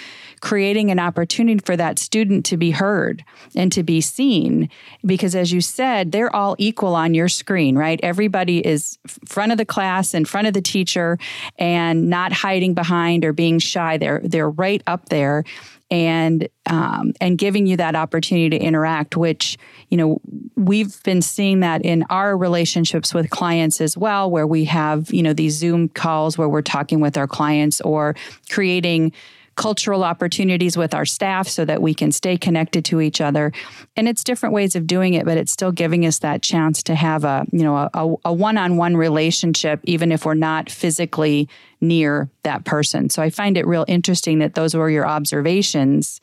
creating 0.45 0.91
an 0.91 0.99
opportunity 0.99 1.59
for 1.65 1.75
that 1.75 1.99
student 1.99 2.45
to 2.45 2.59
be 2.59 2.71
heard 2.71 3.25
and 3.57 3.73
to 3.73 3.83
be 3.83 4.03
seen. 4.03 4.69
Because 5.05 5.35
as 5.35 5.53
you 5.53 5.63
said 5.63 6.13
they're 6.13 6.35
all 6.37 6.55
equal 6.59 6.95
on 6.95 7.15
your 7.15 7.29
screen 7.29 7.77
right? 7.77 7.99
Everybody 8.03 8.65
is 8.65 8.99
front 9.27 9.53
of 9.53 9.59
the 9.59 9.65
class 9.65 10.13
in 10.13 10.27
front 10.27 10.47
of 10.47 10.53
the 10.53 10.61
teacher 10.61 11.19
and 11.59 12.11
not 12.11 12.33
hiding 12.33 12.75
behind 12.75 13.25
or 13.25 13.33
being 13.33 13.59
shy. 13.59 13.97
They're 13.97 14.21
they're 14.23 14.51
right 14.51 14.83
up 14.87 15.09
there 15.09 15.45
and 15.95 16.49
um, 16.67 17.13
and 17.21 17.39
giving 17.39 17.67
you 17.67 17.77
that 17.77 17.95
opportunity 17.95 18.51
to 18.51 18.59
interact 18.59 19.17
which 19.17 19.57
you 19.89 19.97
know 19.97 20.21
we've 20.57 21.03
been 21.03 21.23
seeing 21.23 21.61
that 21.61 21.85
in 21.85 22.05
our 22.11 22.37
relationships 22.37 23.15
with 23.15 23.31
clients 23.31 23.81
as 23.81 23.97
well 23.97 24.31
where 24.31 24.47
we 24.47 24.65
have 24.65 25.13
you 25.13 25.23
know 25.23 25.33
these 25.33 25.55
zoom 25.55 25.89
calls 25.89 26.37
where 26.37 26.49
we're 26.49 26.63
talking 26.63 27.01
with 27.01 27.17
our 27.17 27.27
clients 27.27 27.81
or 27.83 28.15
creating 28.51 29.13
cultural 29.57 30.05
opportunities 30.05 30.77
with 30.77 30.95
our 30.95 31.05
staff 31.05 31.49
so 31.49 31.65
that 31.65 31.83
we 31.83 31.95
can 31.95 32.13
stay 32.13 32.37
connected 32.37 32.85
to 32.87 33.01
each 33.01 33.21
other. 33.21 33.53
And 33.97 34.09
it's 34.09 34.25
different 34.25 34.55
ways 34.55 34.75
of 34.77 34.87
doing 34.87 35.15
it 35.15 35.25
but 35.25 35.39
it's 35.39 35.53
still 35.53 35.73
giving 35.73 36.07
us 36.07 36.19
that 36.21 36.43
chance 36.43 36.83
to 36.85 36.95
have 36.95 37.25
a 37.25 37.47
you 37.51 37.63
know 37.63 37.77
a, 37.77 38.15
a 38.25 38.33
one-on-one 38.33 38.97
relationship 38.97 39.81
even 39.85 40.13
if 40.13 40.25
we're 40.25 40.35
not 40.35 40.71
physically 40.71 41.49
near 41.81 42.29
that 42.43 42.65
person. 42.65 43.11
So 43.11 43.23
i 43.23 43.31
find 43.31 43.57
it 43.57 43.67
real 43.67 43.85
interesting 43.89 44.39
that 44.41 44.55
those 44.55 44.75
were 44.75 44.91
your 44.91 45.07
observations 45.07 46.21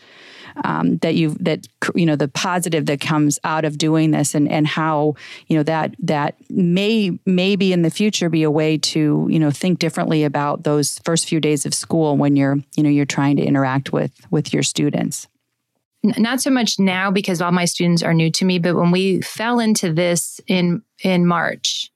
um, 0.63 0.97
that 0.97 1.15
you 1.15 1.35
that 1.39 1.67
you 1.95 2.05
know 2.05 2.15
the 2.15 2.27
positive 2.27 2.85
that 2.85 3.01
comes 3.01 3.39
out 3.43 3.65
of 3.65 3.77
doing 3.77 4.11
this 4.11 4.35
and 4.35 4.49
and 4.49 4.67
how 4.67 5.15
you 5.47 5.57
know 5.57 5.63
that 5.63 5.95
that 5.99 6.35
may 6.49 7.17
maybe 7.25 7.73
in 7.73 7.81
the 7.81 7.89
future 7.89 8.29
be 8.29 8.43
a 8.43 8.51
way 8.51 8.77
to 8.77 9.27
you 9.29 9.39
know 9.39 9.51
think 9.51 9.79
differently 9.79 10.23
about 10.23 10.63
those 10.63 10.99
first 10.99 11.27
few 11.27 11.39
days 11.39 11.65
of 11.65 11.73
school 11.73 12.17
when 12.17 12.35
you're 12.35 12.57
you 12.75 12.83
know 12.83 12.89
you're 12.89 13.05
trying 13.05 13.35
to 13.37 13.43
interact 13.43 13.93
with 13.93 14.11
with 14.31 14.53
your 14.53 14.63
students. 14.63 15.27
Not 16.03 16.41
so 16.41 16.49
much 16.49 16.79
now 16.79 17.11
because 17.11 17.43
all 17.43 17.51
my 17.51 17.65
students 17.65 18.01
are 18.01 18.13
new 18.13 18.31
to 18.31 18.45
me 18.45 18.57
but 18.57 18.75
when 18.75 18.89
we 18.89 19.21
fell 19.21 19.59
into 19.59 19.93
this 19.93 20.41
in 20.47 20.81
in 21.03 21.27
march 21.27 21.90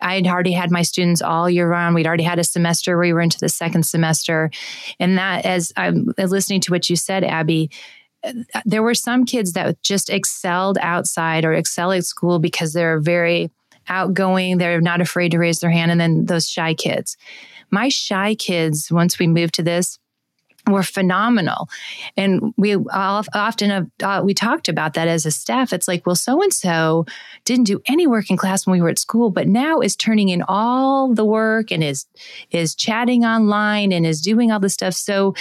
I 0.00 0.16
had 0.16 0.26
already 0.26 0.52
had 0.52 0.70
my 0.70 0.82
students 0.82 1.22
all 1.22 1.48
year 1.48 1.68
round. 1.68 1.94
We'd 1.94 2.06
already 2.06 2.24
had 2.24 2.38
a 2.38 2.44
semester. 2.44 2.96
where 2.96 3.06
We 3.06 3.12
were 3.12 3.20
into 3.20 3.38
the 3.38 3.48
second 3.48 3.84
semester. 3.84 4.50
And 4.98 5.18
that, 5.18 5.44
as 5.44 5.72
I'm 5.76 6.12
listening 6.18 6.60
to 6.62 6.72
what 6.72 6.88
you 6.88 6.96
said, 6.96 7.24
Abbie, 7.24 7.70
uh, 8.22 8.32
there 8.64 8.82
were 8.82 8.94
some 8.94 9.24
kids 9.24 9.52
that 9.52 9.82
just 9.82 10.10
excelled 10.10 10.78
outside 10.80 11.44
or 11.44 11.52
excel 11.52 11.92
at 11.92 12.04
school 12.04 12.38
because 12.38 12.72
they're 12.72 13.00
very 13.00 13.50
outgoing. 13.88 14.58
They're 14.58 14.80
not 14.80 15.00
afraid 15.00 15.32
to 15.32 15.38
raise 15.38 15.60
their 15.60 15.70
hand. 15.70 15.90
And 15.90 16.00
then 16.00 16.26
those 16.26 16.48
shy 16.48 16.74
kids. 16.74 17.16
My 17.70 17.88
shy 17.88 18.34
kids, 18.34 18.90
once 18.90 19.18
we 19.18 19.26
moved 19.26 19.54
to 19.54 19.62
this, 19.62 19.98
were 20.70 20.82
phenomenal. 20.82 21.68
And 22.16 22.54
we 22.56 22.76
often 22.76 23.70
have, 23.70 23.86
uh, 24.02 24.22
we 24.24 24.34
talked 24.34 24.68
about 24.68 24.94
that 24.94 25.08
as 25.08 25.26
a 25.26 25.30
staff. 25.30 25.72
It's 25.72 25.88
like, 25.88 26.06
well, 26.06 26.16
so 26.16 26.42
and 26.42 26.52
so 26.52 27.06
didn't 27.44 27.64
do 27.64 27.80
any 27.86 28.06
work 28.06 28.30
in 28.30 28.36
class 28.36 28.66
when 28.66 28.72
we 28.72 28.82
were 28.82 28.88
at 28.88 28.98
school, 28.98 29.30
but 29.30 29.48
now 29.48 29.80
is 29.80 29.96
turning 29.96 30.28
in 30.28 30.42
all 30.48 31.14
the 31.14 31.24
work 31.24 31.70
and 31.70 31.82
is 31.82 32.06
is 32.50 32.74
chatting 32.74 33.24
online 33.24 33.92
and 33.92 34.06
is 34.06 34.20
doing 34.20 34.50
all 34.50 34.60
the 34.60 34.68
stuff. 34.68 34.94
So 34.94 35.34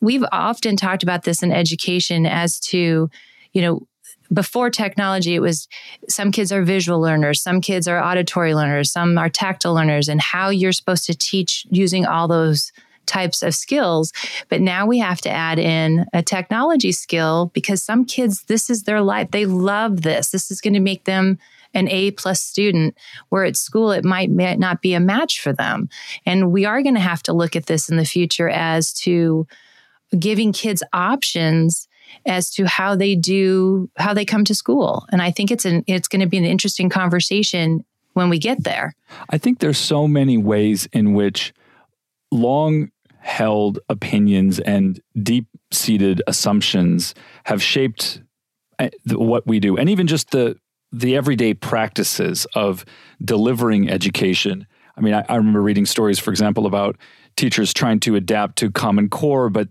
we've 0.00 0.24
often 0.32 0.76
talked 0.76 1.02
about 1.02 1.24
this 1.24 1.42
in 1.42 1.52
education 1.52 2.26
as 2.26 2.60
to, 2.60 3.10
you 3.52 3.62
know, 3.62 3.86
before 4.32 4.70
technology, 4.70 5.34
it 5.34 5.40
was 5.40 5.68
some 6.08 6.32
kids 6.32 6.50
are 6.50 6.62
visual 6.62 7.00
learners, 7.00 7.40
some 7.40 7.60
kids 7.60 7.86
are 7.86 8.02
auditory 8.02 8.54
learners, 8.54 8.90
some 8.90 9.16
are 9.18 9.28
tactile 9.28 9.74
learners, 9.74 10.08
and 10.08 10.20
how 10.20 10.48
you're 10.48 10.72
supposed 10.72 11.06
to 11.06 11.14
teach 11.14 11.64
using 11.70 12.06
all 12.06 12.26
those 12.26 12.72
types 13.06 13.42
of 13.42 13.54
skills. 13.54 14.12
But 14.48 14.60
now 14.60 14.86
we 14.86 14.98
have 14.98 15.20
to 15.22 15.30
add 15.30 15.58
in 15.58 16.06
a 16.12 16.22
technology 16.22 16.92
skill 16.92 17.50
because 17.54 17.82
some 17.82 18.04
kids, 18.04 18.42
this 18.44 18.70
is 18.70 18.82
their 18.82 19.00
life. 19.00 19.30
They 19.30 19.46
love 19.46 20.02
this. 20.02 20.30
This 20.30 20.50
is 20.50 20.60
going 20.60 20.74
to 20.74 20.80
make 20.80 21.04
them 21.04 21.38
an 21.74 21.88
A 21.88 22.10
plus 22.12 22.40
student, 22.40 22.96
where 23.28 23.44
at 23.44 23.56
school 23.56 23.92
it 23.92 24.04
might, 24.04 24.30
not 24.30 24.80
be 24.80 24.94
a 24.94 25.00
match 25.00 25.40
for 25.40 25.52
them. 25.52 25.88
And 26.24 26.50
we 26.50 26.64
are 26.64 26.82
going 26.82 26.94
to 26.94 27.00
have 27.00 27.22
to 27.24 27.32
look 27.32 27.54
at 27.54 27.66
this 27.66 27.88
in 27.88 27.96
the 27.96 28.04
future 28.04 28.48
as 28.48 28.92
to 29.00 29.46
giving 30.18 30.52
kids 30.52 30.82
options 30.92 31.88
as 32.24 32.50
to 32.50 32.66
how 32.66 32.94
they 32.94 33.14
do 33.14 33.90
how 33.96 34.14
they 34.14 34.24
come 34.24 34.44
to 34.44 34.54
school 34.54 35.04
and 35.10 35.20
i 35.20 35.30
think 35.30 35.50
it's 35.50 35.64
an 35.64 35.82
it's 35.88 36.06
going 36.06 36.20
to 36.20 36.26
be 36.26 36.36
an 36.36 36.44
interesting 36.44 36.88
conversation 36.88 37.84
when 38.12 38.28
we 38.28 38.38
get 38.38 38.62
there 38.62 38.94
i 39.30 39.36
think 39.36 39.58
there's 39.58 39.76
so 39.76 40.06
many 40.06 40.38
ways 40.38 40.88
in 40.92 41.14
which 41.14 41.52
long 42.30 42.90
held 43.26 43.80
opinions 43.88 44.60
and 44.60 45.00
deep 45.20 45.48
seated 45.72 46.22
assumptions 46.28 47.12
have 47.44 47.60
shaped 47.60 48.22
eh, 48.78 48.88
what 49.12 49.44
we 49.46 49.58
do. 49.58 49.76
And 49.76 49.90
even 49.90 50.06
just 50.06 50.30
the 50.30 50.56
the 50.92 51.16
everyday 51.16 51.52
practices 51.52 52.46
of 52.54 52.84
delivering 53.22 53.90
education. 53.90 54.66
I 54.96 55.00
mean 55.00 55.12
I, 55.12 55.24
I, 55.28 55.34
remember 55.34 55.60
reading 55.60 55.86
stories 55.86 56.20
for 56.20 56.30
example 56.30 56.66
about 56.66 56.96
teachers 57.36 57.72
trying 57.72 58.00
to 58.00 58.16
adapt 58.16 58.56
to 58.56 58.70
common 58.70 59.08
core 59.08 59.50
but 59.50 59.68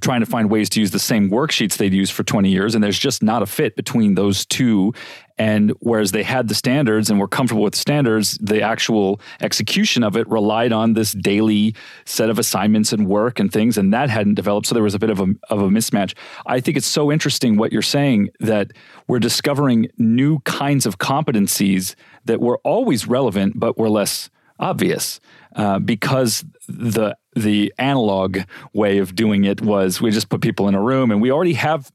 trying 0.00 0.20
to 0.20 0.26
find 0.26 0.50
ways 0.50 0.68
to 0.70 0.80
use 0.80 0.90
the 0.90 0.98
same 0.98 1.30
worksheets 1.30 1.76
they'd 1.76 1.92
used 1.92 2.12
for 2.12 2.22
20 2.22 2.48
years 2.48 2.74
and 2.74 2.82
there's 2.82 2.98
just 2.98 3.22
not 3.22 3.42
a 3.42 3.46
fit 3.46 3.76
between 3.76 4.14
those 4.14 4.46
two 4.46 4.92
and 5.38 5.72
whereas 5.80 6.10
they 6.10 6.24
had 6.24 6.48
the 6.48 6.54
standards 6.54 7.08
and 7.08 7.20
were 7.20 7.28
comfortable 7.28 7.62
with 7.62 7.76
standards, 7.76 8.36
the 8.38 8.60
actual 8.60 9.20
execution 9.40 10.02
of 10.02 10.16
it 10.16 10.28
relied 10.28 10.72
on 10.72 10.94
this 10.94 11.12
daily 11.12 11.74
set 12.04 12.28
of 12.28 12.38
assignments 12.38 12.92
and 12.92 13.06
work 13.06 13.38
and 13.38 13.52
things, 13.52 13.78
and 13.78 13.94
that 13.94 14.10
hadn't 14.10 14.34
developed. 14.34 14.66
So 14.66 14.74
there 14.74 14.82
was 14.82 14.96
a 14.96 14.98
bit 14.98 15.10
of 15.10 15.20
a, 15.20 15.26
of 15.48 15.62
a 15.62 15.68
mismatch. 15.68 16.14
I 16.46 16.60
think 16.60 16.76
it's 16.76 16.86
so 16.86 17.12
interesting 17.12 17.56
what 17.56 17.72
you're 17.72 17.82
saying 17.82 18.30
that 18.40 18.72
we're 19.06 19.20
discovering 19.20 19.88
new 19.96 20.40
kinds 20.40 20.86
of 20.86 20.98
competencies 20.98 21.94
that 22.24 22.40
were 22.40 22.58
always 22.64 23.06
relevant, 23.06 23.58
but 23.58 23.78
were 23.78 23.88
less 23.88 24.30
obvious 24.58 25.20
uh, 25.56 25.78
because 25.78 26.44
the 26.68 27.16
the 27.34 27.72
analog 27.78 28.38
way 28.72 28.98
of 28.98 29.14
doing 29.14 29.44
it 29.44 29.60
was 29.60 30.00
we 30.00 30.10
just 30.10 30.28
put 30.28 30.40
people 30.40 30.68
in 30.68 30.74
a 30.74 30.82
room 30.82 31.10
and 31.10 31.22
we 31.22 31.30
already 31.30 31.52
have 31.52 31.90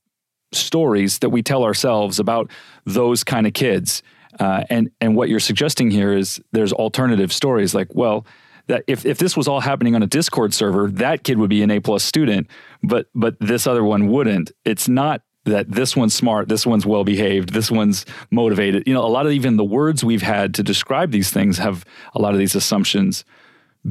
stories 0.52 1.20
that 1.20 1.30
we 1.30 1.42
tell 1.44 1.64
ourselves 1.64 2.20
about 2.20 2.50
those 2.86 3.24
kind 3.24 3.48
of 3.48 3.54
kids. 3.54 4.04
Uh, 4.40 4.64
and 4.70 4.90
and 5.00 5.16
what 5.16 5.30
you're 5.30 5.40
suggesting 5.40 5.92
here 5.92 6.12
is 6.12 6.42
there's 6.54 6.74
alternative 6.74 7.32
stories 7.32 7.76
like 7.76 7.88
well 7.94 8.26
that 8.68 8.84
if, 8.88 9.06
if 9.06 9.18
this 9.20 9.36
was 9.36 9.48
all 9.48 9.60
happening 9.60 9.94
on 9.94 10.02
a 10.02 10.08
discord 10.08 10.54
server 10.54 10.90
that 10.90 11.24
kid 11.24 11.38
would 11.38 11.50
be 11.50 11.62
an 11.62 11.70
a 11.70 11.80
plus 11.80 12.04
student 12.04 12.48
but 12.82 13.08
but 13.14 13.36
this 13.40 13.68
other 13.68 13.84
one 13.84 14.08
wouldn't. 14.08 14.52
It's 14.66 14.88
not 14.88 15.22
that 15.46 15.70
this 15.70 15.96
one's 15.96 16.16
smart 16.16 16.50
this 16.50 16.66
one's 16.66 16.86
well 16.86 17.04
behaved 17.04 17.54
this 17.54 17.70
one's 17.70 18.08
motivated. 18.32 18.88
You 18.88 18.96
know 18.96 19.06
a 19.06 19.08
lot 19.08 19.28
of 19.28 19.32
even 19.34 19.58
the 19.58 19.64
words 19.64 20.04
we've 20.04 20.24
had 20.24 20.56
to 20.56 20.64
describe 20.64 21.12
these 21.12 21.30
things 21.30 21.60
have 21.60 21.86
a 22.16 22.20
lot 22.20 22.34
of 22.34 22.40
these 22.40 22.56
assumptions 22.56 23.24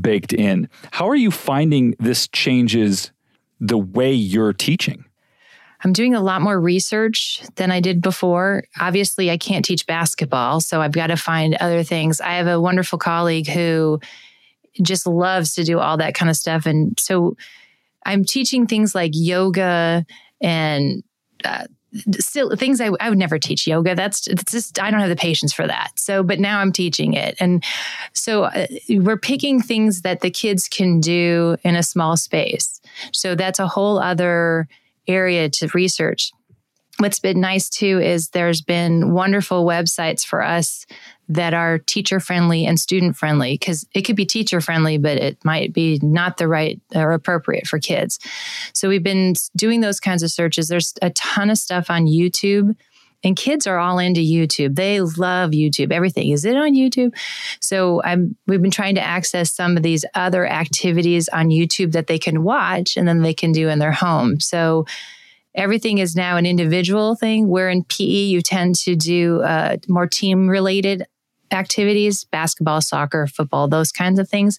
baked 0.01 0.33
in 0.33 0.69
how 0.93 1.09
are 1.09 1.17
you 1.17 1.31
finding 1.31 1.95
this 1.99 2.29
changes 2.29 3.11
the 3.61 3.79
way 3.79 4.13
you're 4.13 4.53
teaching 4.53 5.05
I'm 5.85 5.93
doing 5.93 6.15
a 6.15 6.21
lot 6.21 6.43
more 6.43 6.61
research 6.61 7.43
than 7.57 7.73
I 7.73 7.81
did 7.81 8.01
before. 8.01 8.65
Obviously, 8.81 9.31
I 9.31 9.37
can't 9.37 9.65
teach 9.65 9.85
basketball, 9.85 10.61
so 10.61 10.81
I've 10.81 10.93
got 10.93 11.09
to 11.09 11.17
find 11.17 11.57
other 11.57 11.83
things. 11.83 12.21
I 12.21 12.35
have 12.35 12.47
a 12.47 12.61
wonderful 12.61 13.01
colleague 13.01 13.49
who 13.49 14.01
just 14.81 15.07
loves 15.07 15.55
to 15.55 15.65
do 15.65 15.81
all 15.81 15.97
that 15.97 16.15
kind 16.15 16.31
of 16.31 16.37
stuff. 16.37 16.67
And 16.67 16.99
so 16.99 17.37
I'm 18.07 18.25
teaching 18.25 18.67
things 18.67 18.95
like 18.95 19.11
yoga 19.15 20.07
and 20.41 21.03
uh, 21.45 21.67
still 22.19 22.55
things 22.57 22.81
I, 22.81 22.91
I 23.01 23.09
would 23.09 23.19
never 23.19 23.39
teach 23.39 23.67
yoga. 23.67 23.95
That's 23.95 24.23
just 24.51 24.81
I 24.81 24.91
don't 24.91 25.01
have 25.01 25.09
the 25.09 25.17
patience 25.17 25.53
for 25.53 25.67
that. 25.67 25.93
So, 25.97 26.23
but 26.23 26.41
now 26.41 26.61
I'm 26.61 26.73
teaching 26.73 27.15
it, 27.15 27.37
and 27.39 27.65
so 28.13 28.45
uh, 28.45 28.67
we're 28.89 29.19
picking 29.19 29.61
things 29.61 30.03
that 30.03 30.21
the 30.21 30.31
kids 30.31 30.69
can 30.69 31.01
do 31.01 31.57
in 31.65 31.77
a 31.77 31.83
small 31.83 32.17
space. 32.17 32.81
So 33.13 33.35
that's 33.35 33.59
a 33.59 33.69
whole 33.69 33.99
other 33.99 34.69
area 35.09 35.49
to 35.49 35.69
research. 35.75 36.33
What's 36.99 37.19
been 37.19 37.41
nice 37.41 37.69
too 37.69 38.01
is 38.01 38.29
there's 38.29 38.61
been 38.61 39.13
wonderful 39.13 39.65
websites 39.65 40.25
for 40.25 40.43
us 40.43 40.87
that 41.29 41.55
are 41.55 41.79
teacher 41.79 42.21
friendly 42.21 42.67
and 42.67 42.79
student 42.79 43.17
friendly 43.17 43.55
because 43.55 43.87
it 43.95 44.03
could 44.03 44.17
be 44.17 44.27
teacher 44.27 44.61
friendly, 44.61 44.99
but 44.99 45.17
it 45.17 45.43
might 45.45 45.73
be 45.73 45.99
not 46.03 46.37
the 46.37 46.47
right 46.47 46.81
or 46.95 47.13
appropriate 47.13 47.67
for 47.67 47.79
kids. 47.79 48.19
So 48.75 48.89
we've 48.89 49.03
been 49.03 49.35
doing 49.57 49.81
those 49.81 50.01
kinds 50.01 50.23
of 50.23 50.31
searches. 50.31 50.69
There's 50.69 50.93
a 51.01 51.11
ton 51.11 51.51
of 51.51 51.59
stuff 51.59 51.91
on 51.91 52.07
YouTube. 52.07 52.77
And 53.25 53.37
kids 53.37 53.69
are 53.69 53.79
all 53.79 54.01
into 54.01 54.21
YouTube. 54.21 54.75
They 54.75 55.01
love 55.01 55.53
YouTube. 55.53 55.93
Everything 55.93 56.31
is 56.31 56.45
it 56.45 56.57
on 56.57 56.75
YouTube. 56.75 57.15
So 57.61 58.03
I'm 58.03 58.37
we've 58.49 58.61
been 58.61 58.73
trying 58.73 58.97
to 58.97 59.01
access 59.01 59.53
some 59.53 59.77
of 59.77 59.85
these 59.85 60.05
other 60.15 60.45
activities 60.45 61.29
on 61.29 61.51
YouTube 61.51 61.93
that 61.93 62.09
they 62.09 62.19
can 62.19 62.43
watch 62.43 62.97
and 62.97 63.07
then 63.07 63.23
they 63.23 63.33
can 63.33 63.53
do 63.53 63.69
in 63.69 63.79
their 63.79 63.93
home. 63.93 64.41
So 64.41 64.87
everything 65.55 65.99
is 65.99 66.17
now 66.17 66.37
an 66.37 66.47
individual 66.47 67.15
thing. 67.15 67.49
Where 67.49 67.69
in 67.69 67.85
PE, 67.85 68.05
you 68.05 68.43
tend 68.43 68.75
to 68.77 68.97
do 68.97 69.43
uh, 69.43 69.77
more 69.89 70.07
team 70.07 70.49
related 70.49 71.05
activities 71.53 72.25
basketball, 72.25 72.81
soccer, 72.81 73.27
football, 73.27 73.69
those 73.69 73.93
kinds 73.93 74.19
of 74.19 74.29
things. 74.29 74.59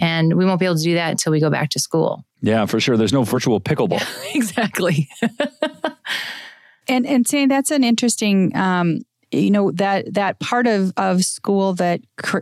And 0.00 0.34
we 0.34 0.44
won't 0.44 0.60
be 0.60 0.66
able 0.66 0.76
to 0.76 0.82
do 0.82 0.94
that 0.94 1.10
until 1.10 1.32
we 1.32 1.40
go 1.40 1.50
back 1.50 1.70
to 1.70 1.80
school. 1.80 2.24
Yeah, 2.42 2.66
for 2.66 2.78
sure. 2.80 2.96
There's 2.96 3.12
no 3.12 3.24
virtual 3.24 3.60
pickleball. 3.60 4.04
Exactly. 4.34 5.08
and 6.88 7.06
and 7.06 7.26
saying 7.26 7.48
that's 7.48 7.70
an 7.70 7.84
interesting 7.84 8.54
um, 8.56 9.00
you 9.30 9.50
know 9.50 9.70
that 9.72 10.12
that 10.12 10.38
part 10.40 10.66
of 10.66 10.92
of 10.96 11.24
school 11.24 11.72
that 11.74 12.00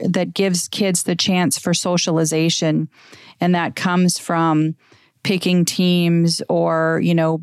that 0.09 0.35
gives 0.35 0.69
kids 0.69 1.05
the 1.05 1.15
chance 1.15 1.59
for 1.59 1.75
socialization 1.75 2.89
and 3.41 3.55
that 3.55 3.77
comes 3.77 4.19
from 4.19 4.75
picking 5.23 5.65
teams 5.65 6.43
or 6.49 7.01
you 7.03 7.15
know 7.15 7.43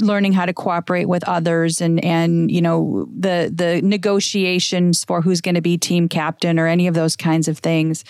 learning 0.00 0.32
how 0.32 0.46
to 0.46 0.52
cooperate 0.52 1.06
with 1.06 1.22
others 1.28 1.80
and 1.80 2.02
and 2.04 2.50
you 2.50 2.62
know 2.62 3.06
the 3.14 3.52
the 3.54 3.82
negotiations 3.82 5.04
for 5.04 5.20
who's 5.20 5.40
going 5.40 5.54
to 5.54 5.60
be 5.60 5.76
team 5.76 6.08
captain 6.08 6.58
or 6.58 6.66
any 6.66 6.86
of 6.86 6.94
those 6.94 7.16
kinds 7.16 7.48
of 7.48 7.58
things. 7.58 8.04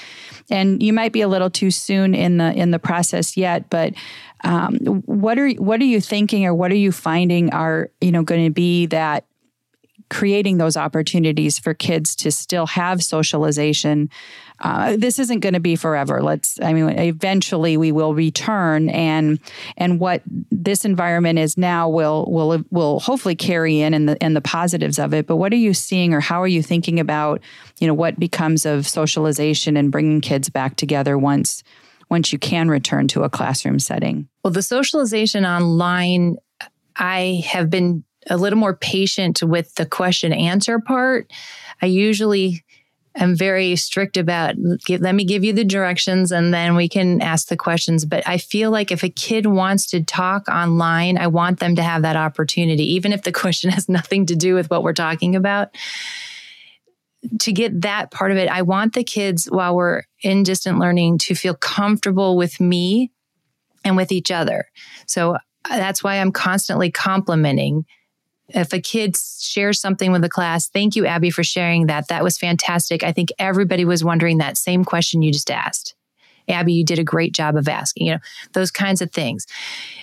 And 0.51 0.83
you 0.83 0.93
might 0.93 1.13
be 1.13 1.21
a 1.21 1.29
little 1.29 1.51
too 1.51 1.71
soon 1.71 2.15
in 2.15 2.37
the 2.39 2.53
in 2.53 2.71
the 2.71 2.79
process 2.79 3.37
yet 3.37 3.69
but 3.71 3.95
um, 4.45 4.77
what 5.07 5.39
are 5.39 5.51
what 5.53 5.81
are 5.81 5.85
you 5.85 6.01
thinking 6.01 6.47
or 6.47 6.55
what 6.55 6.71
are 6.71 6.77
you 6.77 6.93
finding 6.93 7.53
are 7.53 7.91
you 8.01 8.13
know 8.13 8.23
going 8.23 8.45
to 8.45 8.53
be 8.53 8.87
that 8.87 9.25
creating 10.11 10.59
those 10.59 10.77
opportunities 10.77 11.59
for 11.59 11.75
kids 11.75 12.17
to 12.17 12.31
still 12.31 12.67
have 12.67 13.03
socialization. 13.03 14.11
Uh, 14.61 14.97
this 14.97 15.19
isn't 15.19 15.41
going 15.41 15.55
to 15.55 15.61
be 15.61 15.77
forever. 15.77 16.21
Let's, 16.21 16.59
I 16.61 16.73
mean, 16.73 16.89
eventually 16.89 17.77
we 17.77 17.93
will 17.93 18.15
return, 18.15 18.89
and 18.89 19.39
and 19.77 20.01
what 20.01 20.23
this 20.51 20.85
environment 20.85 21.39
is 21.39 21.57
now 21.57 21.89
will 21.89 22.27
will 22.29 22.65
will 22.71 22.99
hopefully 23.01 23.37
carry 23.37 23.81
in 23.81 23.95
and 23.95 24.09
the 24.09 24.23
and 24.23 24.35
the 24.35 24.41
positives 24.41 24.99
of 24.99 25.15
it. 25.15 25.27
But 25.27 25.37
what 25.37 25.53
are 25.53 25.57
you 25.57 25.75
seeing, 25.75 26.13
or 26.13 26.21
how 26.21 26.43
are 26.43 26.49
you 26.49 26.63
thinking 26.63 26.99
about, 26.99 27.41
you 27.79 27.87
know, 27.87 27.95
what 27.95 28.19
becomes 28.19 28.67
of 28.67 28.89
socialization 28.89 29.77
and 29.77 29.93
bringing 29.93 30.21
kids 30.21 30.49
back 30.49 30.75
together 30.75 31.17
once 31.17 31.63
once 32.11 32.33
you 32.33 32.39
can 32.39 32.69
return 32.69 33.07
to 33.09 33.23
a 33.23 33.29
classroom 33.29 33.79
setting? 33.79 34.29
Well, 34.43 34.53
the 34.53 34.63
socialization 34.63 35.45
online, 35.45 36.37
I 36.97 37.45
have 37.47 37.71
been 37.71 38.03
a 38.29 38.37
little 38.37 38.59
more 38.59 38.75
patient 38.75 39.43
with 39.43 39.75
the 39.75 39.87
question 39.87 40.33
answer 40.33 40.79
part. 40.79 41.31
I 41.81 41.87
usually 41.87 42.65
am 43.19 43.35
very 43.37 43.77
strict 43.77 44.17
about 44.17 44.55
let 44.89 45.15
me 45.15 45.25
give 45.25 45.45
you 45.45 45.53
the 45.53 45.65
directions 45.65 46.31
and 46.33 46.53
then 46.55 46.77
we 46.77 46.89
can 46.89 47.21
ask 47.21 47.49
the 47.49 47.57
questions. 47.57 48.05
But 48.05 48.27
I 48.27 48.39
feel 48.39 48.71
like 48.71 48.93
if 48.93 49.03
a 49.03 49.09
kid 49.09 49.47
wants 49.47 49.87
to 49.87 50.03
talk 50.03 50.49
online, 50.49 51.19
I 51.19 51.27
want 51.27 51.59
them 51.59 51.77
to 51.77 51.83
have 51.83 52.03
that 52.03 52.17
opportunity, 52.17 52.95
even 52.95 53.13
if 53.13 53.23
the 53.23 53.33
question 53.39 53.71
has 53.71 53.89
nothing 53.89 54.27
to 54.27 54.37
do 54.37 54.55
with 54.55 54.71
what 54.71 54.83
we're 54.83 54.93
talking 54.93 55.37
about. 55.37 55.69
To 57.41 57.53
get 57.53 57.83
that 57.83 58.13
part 58.13 58.31
of 58.31 58.37
it, 58.37 58.49
I 58.49 58.63
want 58.63 58.95
the 58.95 59.03
kids 59.03 59.47
while 59.47 59.75
we're 59.75 60.03
in 60.23 60.45
distant 60.45 60.79
learning 60.79 61.19
to 61.19 61.35
feel 61.35 61.55
comfortable 61.55 62.37
with 62.37 62.61
me 62.61 63.11
and 63.85 63.97
with 63.97 64.13
each 64.13 64.31
other. 64.31 64.67
So 65.07 65.35
uh, 65.35 65.39
that's 65.69 66.05
why 66.05 66.17
I'm 66.17 66.31
constantly 66.31 66.93
complimenting 66.93 67.85
if 68.49 68.73
a 68.73 68.81
kid 68.81 69.17
shares 69.17 69.81
something 69.81 70.13
with 70.13 70.23
the 70.23 70.29
class, 70.29 70.69
thank 70.69 70.97
you, 70.97 71.07
Abby, 71.07 71.31
for 71.31 71.45
sharing 71.45 71.87
that. 71.87 72.09
That 72.09 72.25
was 72.25 72.39
fantastic. 72.39 73.03
I 73.03 73.13
think 73.13 73.31
everybody 73.39 73.85
was 73.85 74.03
wondering 74.03 74.39
that 74.39 74.57
same 74.57 74.85
question 74.85 75.23
you 75.23 75.33
just 75.33 75.51
asked. 75.51 75.95
Abby, 76.49 76.73
you 76.73 76.85
did 76.85 76.99
a 76.99 77.05
great 77.05 77.35
job 77.35 77.57
of 77.57 77.69
asking, 77.69 78.07
you 78.07 78.13
know, 78.15 78.19
those 78.55 78.71
kinds 78.71 79.03
of 79.03 79.13
things. 79.13 79.47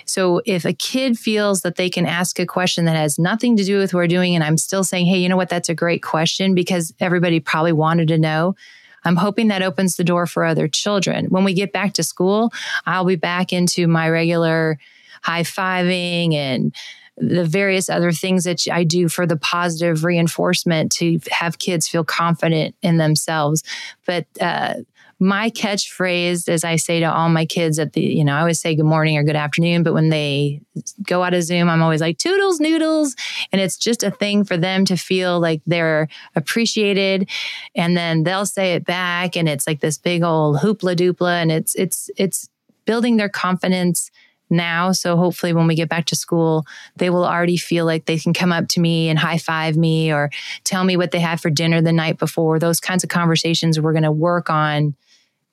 So 0.05 0.41
if 0.45 0.63
a 0.63 0.73
kid 0.73 1.17
feels 1.17 1.62
that 1.62 1.75
they 1.75 1.89
can 1.89 2.05
ask 2.05 2.39
a 2.39 2.45
question 2.45 2.86
that 2.86 2.95
has 2.95 3.17
nothing 3.17 3.58
to 3.58 3.63
do 3.63 3.79
with 3.79 3.93
what 3.93 4.01
we're 4.01 4.08
doing, 4.08 4.36
and 4.36 4.43
I'm 4.43 4.58
still 4.58 4.84
saying, 4.84 5.08
hey, 5.08 5.17
you 5.17 5.27
know 5.27 5.38
what, 5.38 5.49
that's 5.49 5.69
a 5.69 5.75
great 5.75 6.03
question 6.03 6.53
because 6.53 6.93
everybody 6.99 7.39
probably 7.39 7.73
wanted 7.73 8.10
to 8.10 8.19
know. 8.19 8.55
I'm 9.03 9.15
hoping 9.15 9.47
that 9.47 9.62
opens 9.62 9.95
the 9.95 10.03
door 10.03 10.25
for 10.25 10.43
other 10.43 10.67
children. 10.67 11.25
When 11.25 11.43
we 11.43 11.53
get 11.53 11.73
back 11.73 11.93
to 11.93 12.03
school, 12.03 12.51
I'll 12.86 13.05
be 13.05 13.15
back 13.15 13.53
into 13.53 13.88
my 13.88 14.10
regular 14.10 14.77
high 15.21 15.43
fiving 15.43 16.34
and 16.34 16.75
the 17.17 17.45
various 17.45 17.89
other 17.89 18.12
things 18.12 18.43
that 18.43 18.62
I 18.71 18.84
do 18.84 19.08
for 19.08 19.25
the 19.25 19.38
positive 19.38 20.04
reinforcement 20.04 20.91
to 20.93 21.19
have 21.32 21.60
kids 21.60 21.88
feel 21.88 22.04
confident 22.04 22.75
in 22.82 22.97
themselves. 22.97 23.63
But 24.06 24.25
uh, 24.41 24.75
my 25.17 25.49
catchphrase, 25.49 26.49
as 26.49 26.65
I 26.65 26.75
say 26.75 26.99
to 26.99 27.06
all 27.06 27.30
my 27.30 27.45
kids 27.45 27.80
at 27.80 27.93
the, 27.93 28.01
you 28.01 28.25
know, 28.25 28.36
I 28.36 28.39
always 28.39 28.60
say 28.60 28.75
good 28.75 28.84
morning 28.84 29.17
or 29.17 29.23
good 29.23 29.38
afternoon, 29.38 29.84
but 29.84 29.93
when 29.93 30.10
they 30.10 30.62
go 31.04 31.23
out 31.23 31.34
of 31.34 31.43
Zoom, 31.43 31.69
I'm 31.69 31.82
always 31.82 32.01
like 32.01 32.17
toodles 32.17 32.60
noodles. 32.60 33.15
And 33.54 33.62
it's 33.62 33.78
just 33.78 34.04
a 34.04 34.12
thing 34.12 34.43
for 34.43 34.58
them 34.58 34.84
to 34.86 34.97
feel 34.97 35.39
like 35.39 35.62
they're 35.65 36.10
appreciated. 36.36 37.30
And 37.75 37.95
then 37.95 38.23
they'll 38.23 38.45
say 38.45 38.73
it 38.73 38.84
back. 38.84 39.38
And 39.38 39.47
it's 39.47 39.65
like 39.65 39.80
this 39.80 39.97
big 39.97 40.21
old 40.21 40.58
hoopla 40.58 40.97
dupla. 40.97 41.41
And 41.41 41.51
it's, 41.51 41.75
it's, 41.75 42.10
it's 42.17 42.49
building 42.84 43.15
their 43.15 43.30
confidence 43.30 44.12
now. 44.49 44.91
So 44.91 45.17
hopefully, 45.17 45.53
when 45.53 45.67
we 45.67 45.75
get 45.75 45.89
back 45.89 46.05
to 46.05 46.15
school, 46.15 46.65
they 46.95 47.10
will 47.10 47.25
already 47.25 47.58
feel 47.58 47.86
like 47.86 48.05
they 48.05 48.17
can 48.17 48.34
come 48.34 48.51
up 48.51 48.67
to 48.69 48.79
me 48.79 49.10
and 49.10 49.19
high 49.19 49.38
five 49.38 49.75
me 49.75 50.12
or 50.12 50.29
tell 50.63 50.84
me 50.84 50.97
what 50.97 51.12
they 51.12 51.19
had 51.19 51.41
for 51.41 51.49
dinner 51.49 51.81
the 51.81 51.93
night 51.93 52.17
before. 52.17 52.60
Those 52.60 52.79
kinds 52.79 53.03
of 53.03 53.10
conversations 53.10 53.79
we're 53.79 53.93
going 53.93 54.03
to 54.03 54.12
work 54.12 54.49
on 54.49 54.95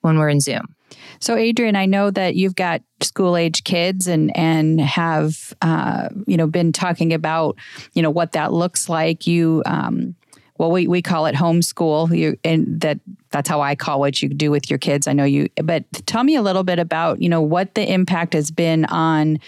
when 0.01 0.17
we're 0.17 0.29
in 0.29 0.39
Zoom. 0.39 0.75
So, 1.19 1.35
Adrian, 1.35 1.75
I 1.75 1.85
know 1.85 2.11
that 2.11 2.35
you've 2.35 2.55
got 2.55 2.81
school 3.01 3.35
age 3.35 3.63
kids 3.63 4.07
and 4.07 4.35
and 4.37 4.79
have 4.81 5.53
uh, 5.61 6.09
you 6.27 6.37
know 6.37 6.47
been 6.47 6.71
talking 6.71 7.13
about 7.13 7.57
you 7.93 8.01
know 8.01 8.11
what 8.11 8.33
that 8.33 8.53
looks 8.53 8.89
like. 8.89 9.25
You 9.25 9.63
um, 9.65 10.15
well, 10.57 10.71
we, 10.71 10.87
we 10.87 11.01
call 11.01 11.25
it 11.25 11.35
homeschool. 11.35 12.15
You, 12.15 12.37
and 12.43 12.79
that 12.81 12.99
that's 13.33 13.49
how 13.49 13.59
I 13.59 13.75
call 13.75 13.99
what 13.99 14.21
you 14.21 14.29
do 14.29 14.51
with 14.51 14.69
your 14.69 14.79
kids. 14.79 15.07
I 15.07 15.13
know 15.13 15.25
you, 15.25 15.49
but 15.61 15.83
tell 16.05 16.23
me 16.23 16.35
a 16.35 16.41
little 16.41 16.63
bit 16.63 16.79
about 16.79 17.21
you 17.21 17.27
know 17.27 17.41
what 17.41 17.75
the 17.75 17.91
impact 17.91 18.33
has 18.33 18.51
been 18.51 18.85
on 18.85 19.39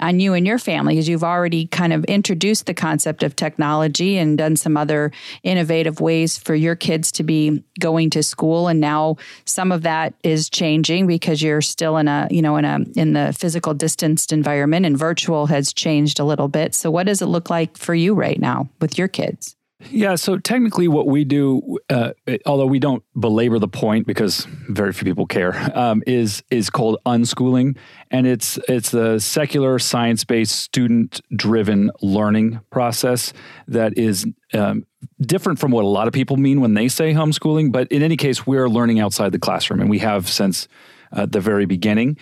on 0.00 0.20
you 0.20 0.34
and 0.34 0.46
your 0.46 0.58
family 0.58 0.94
because 0.94 1.08
you've 1.08 1.24
already 1.24 1.66
kind 1.66 1.92
of 1.92 2.04
introduced 2.04 2.66
the 2.66 2.74
concept 2.74 3.22
of 3.22 3.36
technology 3.36 4.18
and 4.18 4.36
done 4.36 4.56
some 4.56 4.76
other 4.76 5.12
innovative 5.42 6.00
ways 6.00 6.38
for 6.38 6.54
your 6.54 6.74
kids 6.74 7.12
to 7.12 7.22
be 7.22 7.62
going 7.78 8.10
to 8.10 8.22
school. 8.22 8.68
And 8.68 8.80
now 8.80 9.16
some 9.44 9.70
of 9.70 9.82
that 9.82 10.14
is 10.22 10.50
changing 10.50 11.06
because 11.06 11.42
you're 11.42 11.62
still 11.62 11.96
in 11.96 12.08
a 12.08 12.28
you 12.30 12.42
know 12.42 12.56
in 12.56 12.64
a 12.64 12.80
in 12.96 13.14
the 13.14 13.32
physical 13.32 13.74
distanced 13.74 14.32
environment 14.32 14.84
and 14.84 14.98
virtual 14.98 15.46
has 15.46 15.72
changed 15.72 16.20
a 16.20 16.24
little 16.24 16.48
bit. 16.48 16.74
So 16.74 16.90
what 16.90 17.06
does 17.06 17.22
it 17.22 17.26
look 17.26 17.48
like 17.48 17.78
for 17.78 17.94
you 17.94 18.14
right 18.14 18.38
now 18.38 18.68
with 18.80 18.98
your 18.98 19.08
kids 19.08 19.56
yeah, 19.90 20.14
so 20.14 20.38
technically, 20.38 20.88
what 20.88 21.06
we 21.06 21.24
do, 21.24 21.78
uh, 21.90 22.12
although 22.46 22.66
we 22.66 22.78
don't 22.78 23.02
belabor 23.18 23.58
the 23.58 23.68
point 23.68 24.06
because 24.06 24.46
very 24.68 24.92
few 24.92 25.04
people 25.04 25.26
care, 25.26 25.70
um, 25.76 26.02
is 26.06 26.42
is 26.50 26.70
called 26.70 26.98
unschooling, 27.06 27.76
and 28.10 28.26
it's 28.26 28.58
it's 28.68 28.90
the 28.90 29.18
secular, 29.18 29.78
science 29.78 30.24
based, 30.24 30.56
student 30.56 31.20
driven 31.34 31.90
learning 32.00 32.60
process 32.70 33.32
that 33.68 33.96
is 33.98 34.26
um, 34.54 34.86
different 35.20 35.58
from 35.58 35.70
what 35.70 35.84
a 35.84 35.88
lot 35.88 36.06
of 36.06 36.12
people 36.12 36.36
mean 36.36 36.60
when 36.60 36.74
they 36.74 36.88
say 36.88 37.12
homeschooling. 37.12 37.72
But 37.72 37.90
in 37.90 38.02
any 38.02 38.16
case, 38.16 38.46
we're 38.46 38.68
learning 38.68 39.00
outside 39.00 39.32
the 39.32 39.38
classroom, 39.38 39.80
and 39.80 39.90
we 39.90 39.98
have 39.98 40.28
since 40.28 40.68
uh, 41.12 41.26
the 41.26 41.40
very 41.40 41.66
beginning. 41.66 42.16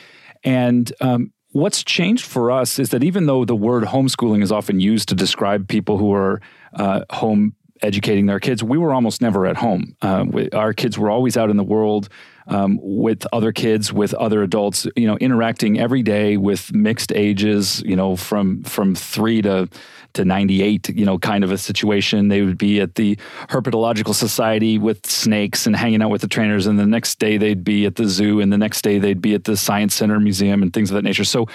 And 0.45 0.93
um, 1.01 1.33
what's 1.53 1.83
changed 1.83 2.25
for 2.25 2.51
us 2.51 2.79
is 2.79 2.91
that 2.91 3.05
even 3.05 3.27
though 3.27 3.45
the 3.45 3.57
word 3.57 3.85
homeschooling 3.85 4.43
is 4.43 4.53
often 4.53 4.81
used 4.81 5.09
to 5.09 5.15
describe 5.15 5.69
people 5.69 5.99
who 5.99 6.13
are 6.13 6.41
uh, 6.75 7.05
home 7.11 7.55
educating 7.83 8.27
their 8.27 8.41
kids, 8.41 8.63
we 8.63 8.79
were 8.79 8.93
almost 8.93 9.23
never 9.23 9.47
at 9.47 9.57
home. 9.57 9.97
Uh, 10.03 10.25
we, 10.29 10.51
our 10.51 10.73
kids 10.73 10.99
were 10.99 11.11
always 11.11 11.37
out 11.37 11.51
in 11.51 11.57
the 11.57 11.65
world 11.65 12.09
um, 12.47 12.79
with 12.83 13.27
other 13.33 13.53
kids, 13.53 13.93
with 13.93 14.13
other 14.15 14.43
adults, 14.43 14.87
you 14.97 15.07
know, 15.07 15.17
interacting 15.19 15.79
every 15.79 16.03
day 16.03 16.37
with 16.37 16.73
mixed 16.75 17.13
ages, 17.13 17.83
you 17.87 17.97
know, 17.97 18.17
from 18.17 18.63
from 18.65 18.95
three 18.95 19.41
to 19.43 19.69
to 20.15 20.25
98, 20.25 20.89
you 20.89 21.05
know, 21.05 21.19
kind 21.19 21.45
of 21.45 21.53
a 21.53 21.59
situation. 21.59 22.29
They 22.29 22.43
would 22.43 22.59
be 22.59 22.81
at 22.81 22.97
the 22.97 23.17
Herpetological 23.49 24.15
Society 24.15 24.77
with 24.77 25.07
snakes 25.07 25.67
and 25.67 25.77
hanging 25.77 26.03
out 26.03 26.11
with 26.11 26.21
the 26.21 26.29
trainers. 26.29 26.67
And 26.67 26.81
the 26.81 26.87
next 26.87 27.21
day 27.21 27.37
they'd 27.37 27.63
be 27.63 27.87
at 27.87 27.95
the 27.95 28.09
zoo. 28.09 28.41
And 28.41 28.53
the 28.53 28.59
next 28.59 28.83
day 28.83 28.99
they'd 28.99 29.23
be 29.23 29.35
at 29.35 29.45
the 29.45 29.57
Science 29.57 29.95
Center 29.95 30.19
Museum 30.19 30.63
and 30.63 30.73
things 30.73 30.91
of 30.91 30.97
that 30.97 31.05
nature. 31.05 31.25
So, 31.25 31.47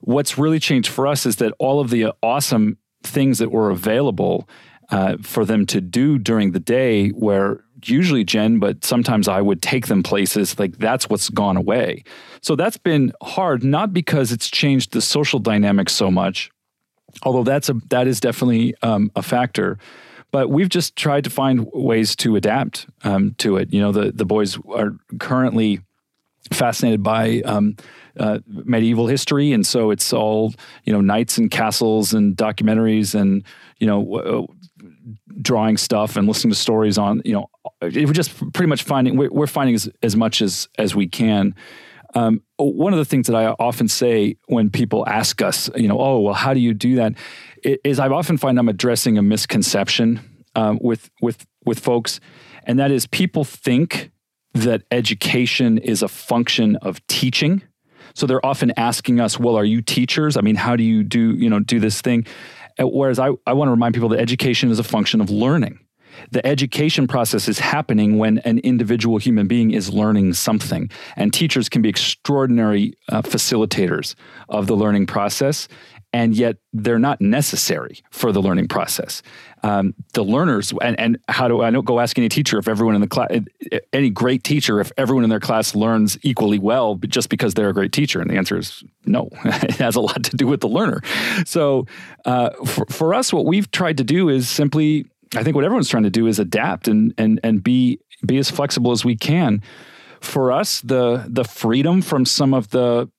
what's 0.00 0.38
really 0.38 0.60
changed 0.60 0.90
for 0.90 1.06
us 1.06 1.26
is 1.26 1.36
that 1.36 1.52
all 1.58 1.80
of 1.80 1.90
the 1.90 2.12
awesome 2.22 2.76
things 3.04 3.38
that 3.38 3.50
were 3.50 3.70
available 3.70 4.48
uh, 4.90 5.16
for 5.22 5.44
them 5.44 5.66
to 5.66 5.80
do 5.80 6.18
during 6.18 6.52
the 6.52 6.60
day, 6.60 7.08
where 7.10 7.64
usually 7.84 8.24
Jen, 8.24 8.58
but 8.58 8.84
sometimes 8.84 9.28
I 9.28 9.40
would 9.40 9.62
take 9.62 9.86
them 9.86 10.02
places, 10.02 10.58
like 10.58 10.78
that's 10.78 11.08
what's 11.08 11.30
gone 11.30 11.56
away. 11.56 12.04
So 12.40 12.56
that's 12.56 12.76
been 12.76 13.12
hard, 13.22 13.64
not 13.64 13.92
because 13.92 14.32
it's 14.32 14.50
changed 14.50 14.92
the 14.92 15.00
social 15.00 15.38
dynamics 15.38 15.92
so 15.92 16.10
much, 16.10 16.50
although 17.22 17.44
that's 17.44 17.68
a 17.68 17.74
that 17.90 18.06
is 18.06 18.20
definitely 18.20 18.74
um, 18.82 19.10
a 19.16 19.22
factor. 19.22 19.78
But 20.30 20.50
we've 20.50 20.68
just 20.68 20.96
tried 20.96 21.24
to 21.24 21.30
find 21.30 21.68
ways 21.72 22.16
to 22.16 22.36
adapt 22.36 22.86
um, 23.04 23.34
to 23.38 23.56
it. 23.56 23.72
You 23.72 23.80
know, 23.80 23.92
the 23.92 24.12
the 24.12 24.24
boys 24.24 24.58
are 24.68 24.96
currently 25.18 25.80
fascinated 26.52 27.02
by 27.02 27.40
um, 27.42 27.76
uh, 28.18 28.38
medieval 28.46 29.06
history, 29.06 29.52
and 29.52 29.66
so 29.66 29.90
it's 29.90 30.12
all 30.12 30.54
you 30.84 30.92
know 30.92 31.00
knights 31.00 31.38
and 31.38 31.50
castles 31.50 32.14
and 32.14 32.36
documentaries 32.36 33.14
and 33.14 33.44
you 33.78 33.86
know 33.86 34.16
uh, 34.16 34.88
drawing 35.40 35.76
stuff 35.76 36.16
and 36.16 36.26
listening 36.26 36.52
to 36.52 36.58
stories 36.58 36.98
on 36.98 37.22
you 37.24 37.32
know 37.32 37.50
we're 37.80 38.12
just 38.12 38.36
pretty 38.52 38.68
much 38.68 38.82
finding 38.82 39.16
we're, 39.16 39.46
finding 39.46 39.74
as, 39.74 39.88
as 40.02 40.16
much 40.16 40.42
as 40.42 40.68
as 40.78 40.94
we 40.94 41.06
can. 41.06 41.54
Um, 42.16 42.42
one 42.58 42.92
of 42.92 42.98
the 43.00 43.04
things 43.04 43.26
that 43.26 43.34
I 43.34 43.46
often 43.46 43.88
say 43.88 44.36
when 44.46 44.70
people 44.70 45.04
ask 45.08 45.42
us, 45.42 45.68
you 45.74 45.88
know, 45.88 45.98
oh 45.98 46.20
well, 46.20 46.34
how 46.34 46.54
do 46.54 46.60
you 46.60 46.72
do 46.72 46.94
that? 46.96 47.14
Is 47.62 47.98
I 47.98 48.08
often 48.08 48.36
find 48.36 48.58
I'm 48.58 48.68
addressing 48.68 49.18
a 49.18 49.22
misconception 49.22 50.20
um, 50.54 50.78
with 50.80 51.10
with 51.20 51.46
with 51.64 51.80
folks, 51.80 52.20
and 52.64 52.78
that 52.78 52.90
is 52.90 53.06
people 53.06 53.44
think 53.44 54.12
that 54.54 54.82
education 54.90 55.78
is 55.78 56.02
a 56.02 56.08
function 56.08 56.76
of 56.76 57.04
teaching. 57.08 57.62
So 58.14 58.26
they're 58.26 58.44
often 58.44 58.72
asking 58.76 59.20
us, 59.20 59.38
well, 59.38 59.56
are 59.56 59.64
you 59.64 59.82
teachers? 59.82 60.36
I 60.36 60.40
mean, 60.40 60.56
how 60.56 60.76
do 60.76 60.84
you 60.84 61.02
do, 61.02 61.34
you 61.34 61.50
know, 61.50 61.58
do 61.58 61.80
this 61.80 62.00
thing? 62.00 62.26
Whereas 62.78 63.18
I, 63.18 63.30
I 63.46 63.52
want 63.52 63.68
to 63.68 63.72
remind 63.72 63.94
people 63.94 64.08
that 64.10 64.20
education 64.20 64.70
is 64.70 64.78
a 64.78 64.84
function 64.84 65.20
of 65.20 65.30
learning. 65.30 65.80
The 66.30 66.46
education 66.46 67.08
process 67.08 67.48
is 67.48 67.58
happening 67.58 68.18
when 68.18 68.38
an 68.38 68.58
individual 68.58 69.18
human 69.18 69.48
being 69.48 69.72
is 69.72 69.92
learning 69.92 70.34
something. 70.34 70.90
And 71.16 71.32
teachers 71.32 71.68
can 71.68 71.82
be 71.82 71.88
extraordinary 71.88 72.94
uh, 73.08 73.22
facilitators 73.22 74.14
of 74.48 74.66
the 74.68 74.76
learning 74.76 75.06
process 75.06 75.68
and 76.14 76.36
yet 76.36 76.58
they're 76.72 77.00
not 77.00 77.20
necessary 77.20 77.98
for 78.12 78.30
the 78.30 78.40
learning 78.40 78.68
process. 78.68 79.20
Um, 79.64 79.94
the 80.12 80.22
learners, 80.22 80.72
and, 80.80 80.98
and 80.98 81.18
how 81.28 81.48
do 81.48 81.60
I 81.60 81.72
don't 81.72 81.84
go 81.84 81.98
ask 81.98 82.16
any 82.16 82.28
teacher 82.28 82.56
if 82.56 82.68
everyone 82.68 82.94
in 82.94 83.00
the 83.00 83.08
class, 83.08 83.30
any 83.92 84.10
great 84.10 84.44
teacher, 84.44 84.78
if 84.78 84.92
everyone 84.96 85.24
in 85.24 85.30
their 85.30 85.40
class 85.40 85.74
learns 85.74 86.16
equally 86.22 86.60
well 86.60 86.94
just 86.94 87.30
because 87.30 87.54
they're 87.54 87.68
a 87.68 87.74
great 87.74 87.90
teacher? 87.90 88.20
And 88.20 88.30
the 88.30 88.36
answer 88.36 88.56
is 88.56 88.84
no. 89.04 89.28
it 89.44 89.72
has 89.72 89.96
a 89.96 90.00
lot 90.00 90.22
to 90.22 90.36
do 90.36 90.46
with 90.46 90.60
the 90.60 90.68
learner. 90.68 91.02
So 91.46 91.86
uh, 92.24 92.50
for, 92.64 92.86
for 92.86 93.12
us, 93.12 93.32
what 93.32 93.44
we've 93.44 93.68
tried 93.72 93.96
to 93.96 94.04
do 94.04 94.28
is 94.28 94.48
simply, 94.48 95.06
I 95.34 95.42
think 95.42 95.56
what 95.56 95.64
everyone's 95.64 95.88
trying 95.88 96.04
to 96.04 96.10
do 96.10 96.28
is 96.28 96.38
adapt 96.38 96.86
and 96.86 97.12
and 97.18 97.40
and 97.42 97.60
be 97.60 97.98
be 98.24 98.38
as 98.38 98.52
flexible 98.52 98.92
as 98.92 99.04
we 99.04 99.16
can. 99.16 99.62
For 100.20 100.52
us, 100.52 100.80
the 100.80 101.24
the 101.26 101.42
freedom 101.44 102.02
from 102.02 102.24
some 102.24 102.54
of 102.54 102.70
the 102.70 103.10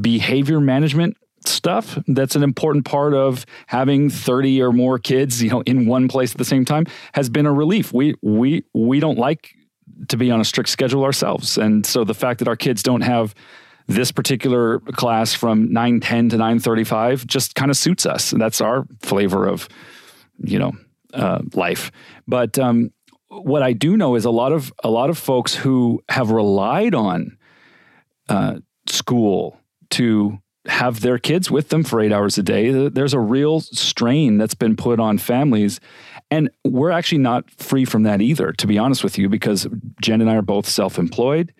behavior 0.00 0.58
management 0.58 1.16
stuff. 1.46 1.98
That's 2.06 2.36
an 2.36 2.42
important 2.42 2.84
part 2.84 3.14
of 3.14 3.46
having 3.66 4.10
30 4.10 4.62
or 4.62 4.72
more 4.72 4.98
kids 4.98 5.42
you 5.42 5.50
know 5.50 5.62
in 5.62 5.86
one 5.86 6.08
place 6.08 6.32
at 6.32 6.38
the 6.38 6.44
same 6.44 6.64
time 6.64 6.86
has 7.12 7.28
been 7.28 7.46
a 7.46 7.52
relief. 7.52 7.92
We 7.92 8.14
we 8.22 8.64
we 8.72 9.00
don't 9.00 9.18
like 9.18 9.54
to 10.08 10.16
be 10.16 10.30
on 10.30 10.40
a 10.40 10.44
strict 10.44 10.68
schedule 10.68 11.04
ourselves. 11.04 11.58
And 11.58 11.84
so 11.84 12.04
the 12.04 12.14
fact 12.14 12.38
that 12.38 12.48
our 12.48 12.56
kids 12.56 12.82
don't 12.82 13.02
have 13.02 13.34
this 13.86 14.10
particular 14.10 14.80
class 14.80 15.34
from 15.34 15.70
910 15.72 16.30
to 16.30 16.36
935 16.36 17.26
just 17.26 17.54
kind 17.54 17.70
of 17.70 17.76
suits 17.76 18.06
us. 18.06 18.30
That's 18.30 18.60
our 18.60 18.86
flavor 19.00 19.46
of 19.46 19.68
you 20.38 20.58
know 20.58 20.72
uh, 21.12 21.40
life. 21.54 21.92
But 22.26 22.58
um, 22.58 22.90
what 23.42 23.62
i 23.62 23.72
do 23.72 23.96
know 23.96 24.14
is 24.14 24.24
a 24.24 24.30
lot 24.30 24.52
of 24.52 24.72
a 24.82 24.90
lot 24.90 25.10
of 25.10 25.18
folks 25.18 25.54
who 25.54 26.02
have 26.08 26.30
relied 26.30 26.94
on 26.94 27.36
uh, 28.28 28.58
school 28.86 29.58
to 29.90 30.38
have 30.66 31.00
their 31.00 31.18
kids 31.18 31.50
with 31.50 31.68
them 31.68 31.84
for 31.84 32.00
eight 32.00 32.12
hours 32.12 32.38
a 32.38 32.42
day. 32.42 32.88
There's 32.88 33.14
a 33.14 33.18
real 33.18 33.60
strain 33.60 34.38
that's 34.38 34.54
been 34.54 34.76
put 34.76 34.98
on 34.98 35.18
families. 35.18 35.80
And 36.30 36.50
we're 36.64 36.90
actually 36.90 37.18
not 37.18 37.50
free 37.50 37.84
from 37.84 38.02
that 38.04 38.20
either, 38.20 38.52
to 38.52 38.66
be 38.66 38.78
honest 38.78 39.04
with 39.04 39.18
you, 39.18 39.28
because 39.28 39.68
Jen 40.00 40.20
and 40.20 40.30
I 40.30 40.36
are 40.36 40.42
both 40.42 40.66
self 40.66 40.98
employed. 40.98 41.52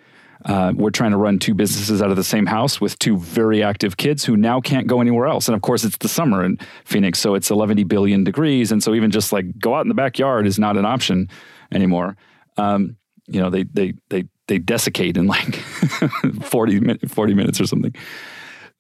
Uh, 0.45 0.73
we're 0.77 0.91
trying 0.91 1.11
to 1.11 1.17
run 1.17 1.39
two 1.39 1.55
businesses 1.55 2.03
out 2.03 2.11
of 2.11 2.17
the 2.17 2.25
same 2.25 2.45
house 2.45 2.81
with 2.81 2.99
two 2.99 3.17
very 3.17 3.63
active 3.63 3.97
kids 3.97 4.25
who 4.25 4.37
now 4.37 4.61
can't 4.61 4.87
go 4.87 5.01
anywhere 5.01 5.27
else. 5.27 5.49
And 5.49 5.55
of 5.55 5.63
course, 5.63 5.85
it's 5.85 5.97
the 5.99 6.09
summer 6.09 6.45
in 6.45 6.59
Phoenix, 6.85 7.19
so 7.19 7.35
it's 7.35 7.51
11 7.51 7.87
billion 7.87 8.25
degrees. 8.25 8.71
And 8.71 8.83
so 8.83 8.95
even 8.95 9.11
just 9.11 9.33
like 9.33 9.59
go 9.59 9.75
out 9.75 9.83
in 9.83 9.89
the 9.89 9.95
backyard 9.95 10.47
is 10.47 10.59
not 10.59 10.77
an 10.77 10.85
option 10.85 11.31
anymore. 11.73 12.17
Um, 12.59 12.97
you 13.27 13.41
know, 13.41 13.49
they, 13.49 13.63
they, 13.65 13.95
they, 14.11 14.25
they 14.49 14.59
desiccate 14.59 15.17
in 15.17 15.27
like 15.27 15.55
40, 16.43 16.99
40 17.09 17.35
minutes 17.35 17.61
or 17.61 17.67
something. 17.67 17.95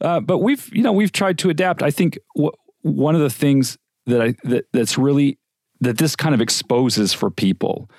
Uh, 0.01 0.21
but 0.21 0.39
we've 0.39 0.71
you 0.75 0.83
know 0.83 0.93
we've 0.93 1.13
tried 1.13 1.39
to 1.39 1.51
adapt. 1.51 1.83
I 1.83 1.91
think 1.91 2.19
w- 2.35 2.53
one 2.83 3.15
of 3.15 3.21
the 3.21 3.31
things 3.31 3.79
that 4.07 4.21
I 4.21 4.35
that, 4.45 4.67
that's 4.73 4.99
really 4.99 5.39
that 5.81 5.99
this 5.99 6.17
kind 6.17 6.35
of 6.35 6.41
exposes 6.41 7.13
for 7.13 7.31
people 7.31 7.91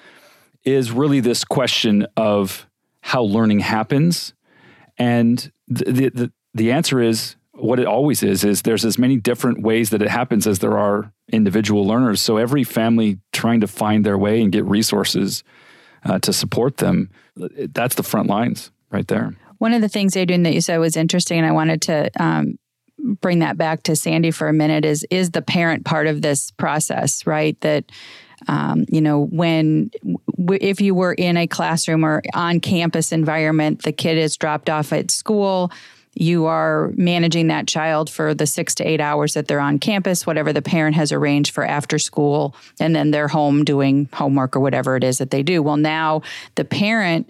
is 0.64 0.92
really 0.92 1.20
this 1.20 1.44
question 1.44 2.08
of 2.18 2.68
how 3.02 3.22
learning 3.24 3.60
happens, 3.60 4.34
and 4.98 5.52
the, 5.68 6.10
the 6.10 6.32
the, 6.54 6.72
answer 6.72 7.02
is 7.02 7.36
what 7.52 7.80
it 7.80 7.86
always 7.86 8.24
is 8.24 8.44
is 8.44 8.64
there's 8.64 8.84
as 8.84 8.98
many 8.98 9.18
different 9.18 9.62
ways 9.62 9.92
that 9.92 10.02
it 10.02 10.10
happens 10.10 10.48
as 10.48 10.60
there 10.60 10.78
are 10.78 11.14
individual 11.32 11.86
learners. 11.86 12.22
So 12.22 12.38
every 12.38 12.64
family 12.64 13.20
trying 13.32 13.62
to 13.62 13.68
find 13.68 14.06
their 14.06 14.18
way 14.18 14.42
and 14.42 14.52
get 14.52 14.66
resources 14.66 15.44
uh, 16.04 16.20
to 16.20 16.34
support 16.34 16.78
them, 16.78 17.10
that's 17.36 17.96
the 17.96 18.04
front 18.04 18.28
lines 18.28 18.72
right 18.92 19.08
there. 19.08 19.36
One 19.60 19.74
of 19.74 19.82
the 19.82 19.90
things, 19.90 20.16
Adrian, 20.16 20.44
that 20.44 20.54
you 20.54 20.62
said 20.62 20.78
was 20.78 20.98
interesting, 20.98 21.40
and 21.40 21.48
I 21.48 21.52
wanted 21.52 21.82
to 21.84 22.10
um, 22.22 22.58
bring 23.22 23.40
that 23.40 23.58
back 23.58 23.84
to 23.84 23.96
Sandy 23.96 24.32
for 24.32 24.48
a 24.48 24.54
minute 24.54 24.86
is 24.86 25.06
is 25.10 25.32
the 25.32 25.42
parent 25.42 25.86
part 25.86 26.08
of 26.08 26.22
this 26.22 26.52
process, 26.52 27.26
right? 27.26 27.60
That 27.62 27.86
um, 28.48 28.86
you 28.90 29.02
know 29.02 29.26
when 29.26 29.92
w- 30.38 30.60
if 30.62 30.82
you 30.82 30.96
were 30.96 31.14
in 31.14 31.38
a 31.38 31.48
classroom 31.48 32.04
or 32.04 32.22
on 32.34 32.60
campus 32.60 33.12
environment, 33.12 33.84
the 33.84 33.92
kid 33.92 34.18
is 34.18 34.38
dropped 34.38 34.70
off 34.70 34.92
at 34.94 35.12
school. 35.12 35.72
You 36.18 36.46
are 36.46 36.92
managing 36.96 37.48
that 37.48 37.68
child 37.68 38.10
for 38.10 38.34
the 38.34 38.48
six 38.48 38.74
to 38.76 38.88
eight 38.88 39.02
hours 39.02 39.34
that 39.34 39.50
they're 39.50 39.60
on 39.60 39.80
campus, 39.80 40.26
whatever 40.26 40.54
the 40.54 40.62
parent 40.62 40.96
has 40.96 41.12
arranged 41.12 41.54
for 41.54 41.66
after 41.66 42.00
school, 42.00 42.56
and 42.80 42.96
then 42.96 43.12
they're 43.12 43.28
home 43.28 43.66
doing 43.66 44.08
homework 44.14 44.56
or 44.56 44.62
whatever 44.62 44.96
it 44.96 45.04
is 45.04 45.18
that 45.18 45.32
they 45.32 45.44
do. 45.44 45.62
Well, 45.62 45.76
now 45.78 46.22
the 46.56 46.64
parent 46.64 47.30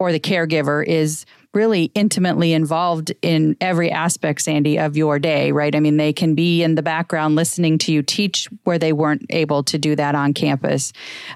or 0.00 0.10
the 0.10 0.18
caregiver 0.18 0.84
is 0.84 1.24
really 1.54 1.84
intimately 1.94 2.52
involved 2.52 3.12
in 3.22 3.56
every 3.60 3.90
aspect, 3.90 4.42
Sandy, 4.42 4.78
of 4.78 4.96
your 4.96 5.18
day, 5.18 5.52
right? 5.52 5.74
I 5.74 5.80
mean, 5.80 5.96
they 5.96 6.12
can 6.12 6.34
be 6.34 6.62
in 6.62 6.74
the 6.74 6.82
background 6.82 7.36
listening 7.36 7.78
to 7.78 7.92
you 7.92 8.02
teach 8.02 8.48
where 8.64 8.78
they 8.78 8.92
weren't 8.92 9.24
able 9.30 9.62
to 9.64 9.78
do 9.78 9.96
that 9.96 10.14
on 10.14 10.34
campus. 10.34 10.92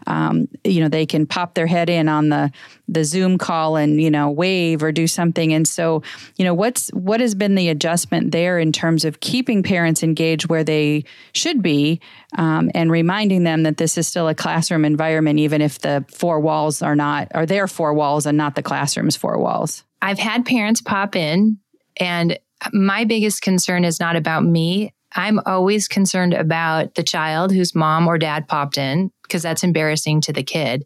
Um, 0.06 0.48
you 0.64 0.80
know, 0.80 0.88
they 0.88 1.06
can 1.06 1.26
pop 1.26 1.54
their 1.54 1.66
head 1.66 1.88
in 1.88 2.08
on 2.08 2.28
the 2.28 2.50
the 2.90 3.04
Zoom 3.04 3.36
call 3.36 3.76
and 3.76 4.00
you 4.00 4.10
know 4.10 4.30
wave 4.30 4.82
or 4.82 4.92
do 4.92 5.06
something. 5.06 5.52
And 5.52 5.68
so, 5.68 6.02
you 6.36 6.44
know, 6.44 6.54
what's 6.54 6.88
what 6.88 7.20
has 7.20 7.34
been 7.34 7.54
the 7.54 7.68
adjustment 7.68 8.32
there 8.32 8.58
in 8.58 8.72
terms 8.72 9.04
of 9.04 9.20
keeping 9.20 9.62
parents 9.62 10.02
engaged 10.02 10.48
where 10.48 10.64
they 10.64 11.04
should 11.32 11.62
be, 11.62 12.00
um, 12.36 12.70
and 12.74 12.90
reminding 12.90 13.44
them 13.44 13.62
that 13.64 13.76
this 13.76 13.98
is 13.98 14.08
still 14.08 14.28
a 14.28 14.34
classroom 14.34 14.84
environment, 14.84 15.38
even 15.38 15.60
if 15.60 15.80
the 15.80 16.04
four 16.10 16.40
walls 16.40 16.82
are 16.82 16.96
not 16.96 17.28
are 17.34 17.46
their 17.46 17.68
four 17.68 17.92
walls 17.94 18.26
and 18.26 18.38
not 18.38 18.54
the 18.54 18.62
classroom's 18.62 19.16
four 19.16 19.38
walls. 19.38 19.84
I've 20.00 20.18
had 20.18 20.46
parents 20.46 20.80
pop 20.80 21.16
in, 21.16 21.58
and 21.98 22.38
my 22.72 23.04
biggest 23.04 23.42
concern 23.42 23.84
is 23.84 24.00
not 24.00 24.16
about 24.16 24.44
me. 24.44 24.92
I'm 25.14 25.40
always 25.46 25.88
concerned 25.88 26.34
about 26.34 26.94
the 26.94 27.02
child 27.02 27.52
whose 27.52 27.74
mom 27.74 28.06
or 28.06 28.18
dad 28.18 28.46
popped 28.46 28.78
in, 28.78 29.10
because 29.22 29.42
that's 29.42 29.64
embarrassing 29.64 30.20
to 30.22 30.32
the 30.32 30.42
kid, 30.42 30.84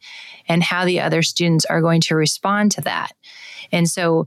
and 0.48 0.62
how 0.62 0.85
the 0.85 1.01
other 1.01 1.22
students 1.22 1.64
are 1.64 1.81
going 1.81 2.01
to 2.03 2.14
respond 2.14 2.72
to 2.72 2.81
that. 2.83 3.12
And 3.70 3.88
so, 3.88 4.27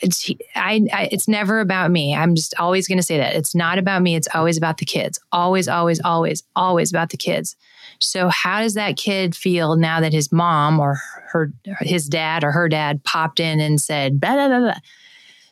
it's 0.00 0.30
I, 0.54 0.86
I, 0.92 1.08
it's 1.10 1.26
never 1.26 1.58
about 1.58 1.90
me. 1.90 2.14
I'm 2.14 2.36
just 2.36 2.54
always 2.58 2.86
going 2.86 2.98
to 2.98 3.04
say 3.04 3.18
that 3.18 3.34
it's 3.34 3.54
not 3.54 3.78
about 3.78 4.00
me. 4.00 4.14
It's 4.14 4.28
always 4.32 4.56
about 4.56 4.78
the 4.78 4.84
kids. 4.84 5.18
Always, 5.32 5.66
always, 5.66 6.00
always, 6.00 6.44
always 6.54 6.90
about 6.90 7.10
the 7.10 7.16
kids. 7.16 7.56
So 8.00 8.28
how 8.28 8.60
does 8.60 8.74
that 8.74 8.96
kid 8.96 9.34
feel 9.34 9.76
now 9.76 10.00
that 10.00 10.12
his 10.12 10.30
mom 10.30 10.78
or 10.80 11.00
her 11.30 11.52
his 11.80 12.06
dad 12.08 12.44
or 12.44 12.52
her 12.52 12.68
dad 12.68 13.02
popped 13.04 13.40
in 13.40 13.60
and 13.60 13.80
said 13.80 14.20
blah 14.20 14.34
blah 14.34 14.58
blah? 14.60 14.78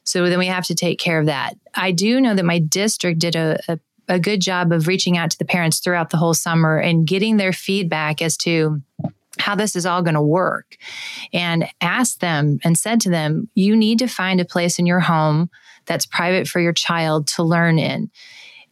So 0.04 0.28
then 0.28 0.38
we 0.38 0.46
have 0.46 0.66
to 0.66 0.74
take 0.74 0.98
care 0.98 1.18
of 1.18 1.26
that. 1.26 1.56
I 1.74 1.90
do 1.90 2.20
know 2.20 2.34
that 2.34 2.44
my 2.44 2.60
district 2.60 3.18
did 3.18 3.34
a, 3.34 3.58
a 3.68 3.78
a 4.08 4.20
good 4.20 4.40
job 4.40 4.72
of 4.72 4.86
reaching 4.86 5.16
out 5.16 5.30
to 5.30 5.38
the 5.38 5.44
parents 5.44 5.80
throughout 5.80 6.10
the 6.10 6.16
whole 6.16 6.34
summer 6.34 6.78
and 6.78 7.06
getting 7.06 7.36
their 7.36 7.52
feedback 7.52 8.22
as 8.22 8.36
to 8.36 8.80
how 9.38 9.54
this 9.54 9.76
is 9.76 9.84
all 9.84 10.02
going 10.02 10.14
to 10.14 10.22
work 10.22 10.76
and 11.32 11.68
asked 11.80 12.20
them 12.20 12.58
and 12.64 12.78
said 12.78 13.00
to 13.02 13.10
them, 13.10 13.48
you 13.54 13.76
need 13.76 13.98
to 13.98 14.06
find 14.06 14.40
a 14.40 14.44
place 14.44 14.78
in 14.78 14.86
your 14.86 15.00
home 15.00 15.50
that's 15.84 16.06
private 16.06 16.48
for 16.48 16.60
your 16.60 16.72
child 16.72 17.26
to 17.26 17.42
learn 17.42 17.78
in. 17.78 18.10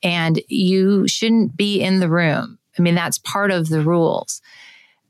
And 0.02 0.40
you 0.48 1.08
shouldn't 1.08 1.56
be 1.56 1.80
in 1.80 2.00
the 2.00 2.08
room. 2.08 2.58
I 2.78 2.82
mean, 2.82 2.94
that's 2.94 3.18
part 3.18 3.50
of 3.50 3.68
the 3.68 3.80
rules. 3.80 4.40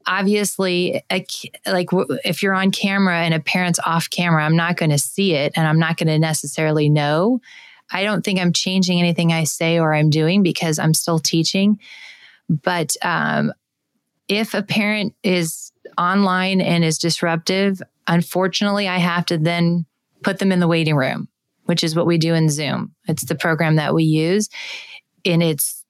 Obviously, 0.07 1.03
a, 1.11 1.25
like 1.67 1.89
if 2.25 2.43
you're 2.43 2.55
on 2.55 2.71
camera 2.71 3.21
and 3.21 3.33
a 3.33 3.41
parent's 3.41 3.79
off 3.85 4.11
camera, 4.11 4.45
I'm 4.45 4.57
not 4.57 4.77
going 4.77 4.91
to 4.91 4.99
see 4.99 5.35
it 5.35 5.53
and 5.57 5.67
I'm 5.67 5.79
not 5.79 5.97
going 5.97 6.09
to 6.09 6.19
necessarily 6.19 6.91
know. 6.91 7.41
I 7.91 8.03
don't 8.03 8.23
think 8.25 8.39
I'm 8.39 8.53
changing 8.53 8.99
anything 8.99 9.33
I 9.33 9.45
say 9.45 9.79
or 9.79 9.95
I'm 9.95 10.11
doing 10.11 10.43
because 10.43 10.79
I'm 10.79 10.95
still 10.95 11.19
teaching. 11.19 11.79
But 12.49 12.97
um, 13.03 13.53
if 14.29 14.55
a 14.55 14.63
parent 14.63 15.15
is 15.23 15.73
online 15.97 16.61
and 16.61 16.85
is 16.85 16.99
disruptive, 16.99 17.81
unfortunately, 18.07 18.89
I 18.89 18.99
have 18.99 19.27
to 19.27 19.39
then 19.39 19.87
put 20.23 20.39
them 20.39 20.53
in 20.53 20.61
the 20.61 20.69
waiting 20.69 20.97
room, 20.97 21.29
which 21.65 21.85
is 21.85 21.95
what 21.95 22.07
we 22.07 22.19
do 22.19 22.35
in 22.35 22.49
Zoom. 22.49 22.95
It's 23.07 23.25
the 23.25 23.35
program 23.35 23.77
that 23.77 23.95
we 23.95 24.05
use. 24.05 24.49
And 25.25 25.43
it's 25.43 25.84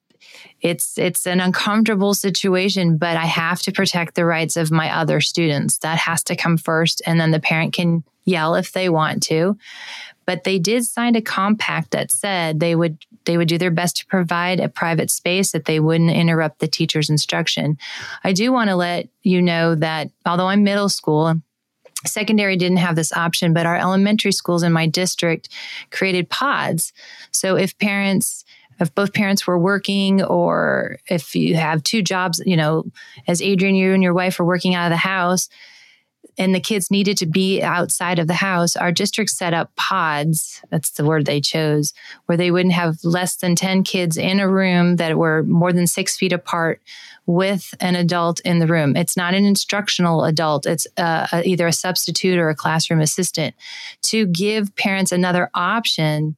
it's 0.64 0.98
it's 0.98 1.26
an 1.26 1.40
uncomfortable 1.40 2.14
situation, 2.14 2.96
but 2.96 3.16
I 3.16 3.26
have 3.26 3.60
to 3.62 3.72
protect 3.72 4.16
the 4.16 4.24
rights 4.24 4.56
of 4.56 4.72
my 4.72 4.90
other 4.92 5.20
students. 5.20 5.78
That 5.78 5.98
has 5.98 6.24
to 6.24 6.34
come 6.34 6.56
first. 6.56 7.00
And 7.06 7.20
then 7.20 7.30
the 7.30 7.38
parent 7.38 7.72
can 7.74 8.02
yell 8.24 8.56
if 8.56 8.72
they 8.72 8.88
want 8.88 9.22
to 9.24 9.56
but 10.26 10.44
they 10.44 10.58
did 10.58 10.84
sign 10.84 11.16
a 11.16 11.22
compact 11.22 11.90
that 11.90 12.10
said 12.10 12.60
they 12.60 12.74
would 12.74 12.98
they 13.24 13.38
would 13.38 13.48
do 13.48 13.56
their 13.56 13.70
best 13.70 13.96
to 13.96 14.06
provide 14.06 14.60
a 14.60 14.68
private 14.68 15.10
space 15.10 15.52
that 15.52 15.64
they 15.64 15.80
wouldn't 15.80 16.10
interrupt 16.10 16.58
the 16.58 16.68
teacher's 16.68 17.08
instruction. 17.08 17.78
I 18.22 18.32
do 18.32 18.52
want 18.52 18.68
to 18.68 18.76
let 18.76 19.08
you 19.22 19.40
know 19.40 19.74
that 19.76 20.10
although 20.26 20.48
I'm 20.48 20.62
middle 20.62 20.90
school, 20.90 21.34
secondary 22.04 22.56
didn't 22.56 22.78
have 22.78 22.96
this 22.96 23.12
option, 23.14 23.54
but 23.54 23.64
our 23.64 23.76
elementary 23.76 24.32
schools 24.32 24.62
in 24.62 24.72
my 24.72 24.86
district 24.86 25.48
created 25.90 26.28
pods. 26.28 26.92
So 27.30 27.56
if 27.56 27.78
parents 27.78 28.44
if 28.80 28.94
both 28.94 29.12
parents 29.12 29.46
were 29.46 29.58
working 29.58 30.22
or 30.22 30.98
if 31.08 31.34
you 31.34 31.56
have 31.56 31.82
two 31.82 32.02
jobs, 32.02 32.42
you 32.44 32.56
know, 32.56 32.84
as 33.26 33.42
Adrian, 33.42 33.74
you 33.74 33.92
and 33.92 34.02
your 34.02 34.14
wife 34.14 34.38
are 34.40 34.44
working 34.44 34.74
out 34.74 34.86
of 34.86 34.90
the 34.90 34.96
house, 34.96 35.48
and 36.36 36.54
the 36.54 36.60
kids 36.60 36.90
needed 36.90 37.16
to 37.18 37.26
be 37.26 37.62
outside 37.62 38.18
of 38.18 38.26
the 38.26 38.34
house, 38.34 38.76
our 38.76 38.90
district 38.90 39.30
set 39.30 39.54
up 39.54 39.74
pods. 39.76 40.60
That's 40.70 40.90
the 40.90 41.04
word 41.04 41.26
they 41.26 41.40
chose, 41.40 41.92
where 42.26 42.36
they 42.36 42.50
wouldn't 42.50 42.74
have 42.74 42.96
less 43.04 43.36
than 43.36 43.54
10 43.54 43.84
kids 43.84 44.16
in 44.16 44.40
a 44.40 44.48
room 44.48 44.96
that 44.96 45.16
were 45.16 45.44
more 45.44 45.72
than 45.72 45.86
six 45.86 46.16
feet 46.16 46.32
apart 46.32 46.80
with 47.26 47.74
an 47.80 47.94
adult 47.94 48.40
in 48.40 48.58
the 48.58 48.66
room. 48.66 48.96
It's 48.96 49.16
not 49.16 49.34
an 49.34 49.44
instructional 49.44 50.24
adult, 50.24 50.66
it's 50.66 50.86
uh, 50.96 51.42
either 51.44 51.66
a 51.66 51.72
substitute 51.72 52.38
or 52.38 52.48
a 52.48 52.54
classroom 52.54 53.00
assistant 53.00 53.54
to 54.02 54.26
give 54.26 54.74
parents 54.76 55.12
another 55.12 55.50
option 55.54 56.36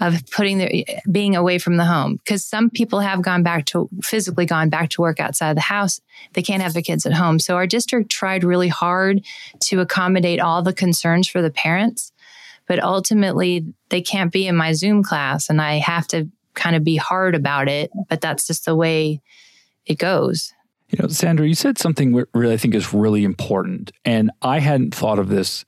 of 0.00 0.28
putting 0.30 0.58
their 0.58 0.70
being 1.10 1.36
away 1.36 1.58
from 1.58 1.76
the 1.76 1.84
home. 1.84 2.16
Because 2.16 2.44
some 2.44 2.70
people 2.70 3.00
have 3.00 3.22
gone 3.22 3.42
back 3.42 3.66
to 3.66 3.88
physically 4.02 4.46
gone 4.46 4.70
back 4.70 4.90
to 4.90 5.02
work 5.02 5.20
outside 5.20 5.56
the 5.56 5.60
house. 5.60 6.00
They 6.32 6.42
can't 6.42 6.62
have 6.62 6.74
the 6.74 6.82
kids 6.82 7.06
at 7.06 7.12
home. 7.12 7.38
So 7.38 7.56
our 7.56 7.66
district 7.66 8.10
tried 8.10 8.44
really 8.44 8.68
hard 8.68 9.24
to 9.60 9.80
accommodate 9.80 10.40
all 10.40 10.62
the 10.62 10.72
concerns 10.72 11.28
for 11.28 11.42
the 11.42 11.50
parents 11.50 12.12
but 12.70 12.80
ultimately 12.84 13.66
they 13.88 14.00
can't 14.00 14.30
be 14.30 14.46
in 14.46 14.54
my 14.54 14.72
zoom 14.72 15.02
class 15.02 15.50
and 15.50 15.60
i 15.60 15.78
have 15.78 16.06
to 16.06 16.28
kind 16.54 16.76
of 16.76 16.84
be 16.84 16.94
hard 16.94 17.34
about 17.34 17.68
it 17.68 17.90
but 18.08 18.20
that's 18.20 18.46
just 18.46 18.64
the 18.64 18.76
way 18.76 19.20
it 19.86 19.98
goes. 19.98 20.52
You 20.88 20.98
know 21.02 21.08
sandra 21.08 21.48
you 21.48 21.54
said 21.54 21.78
something 21.78 22.24
really 22.32 22.54
i 22.54 22.56
think 22.56 22.74
is 22.74 22.94
really 22.94 23.24
important 23.24 23.90
and 24.04 24.30
i 24.40 24.60
hadn't 24.60 24.94
thought 24.94 25.18
of 25.18 25.28
this 25.28 25.64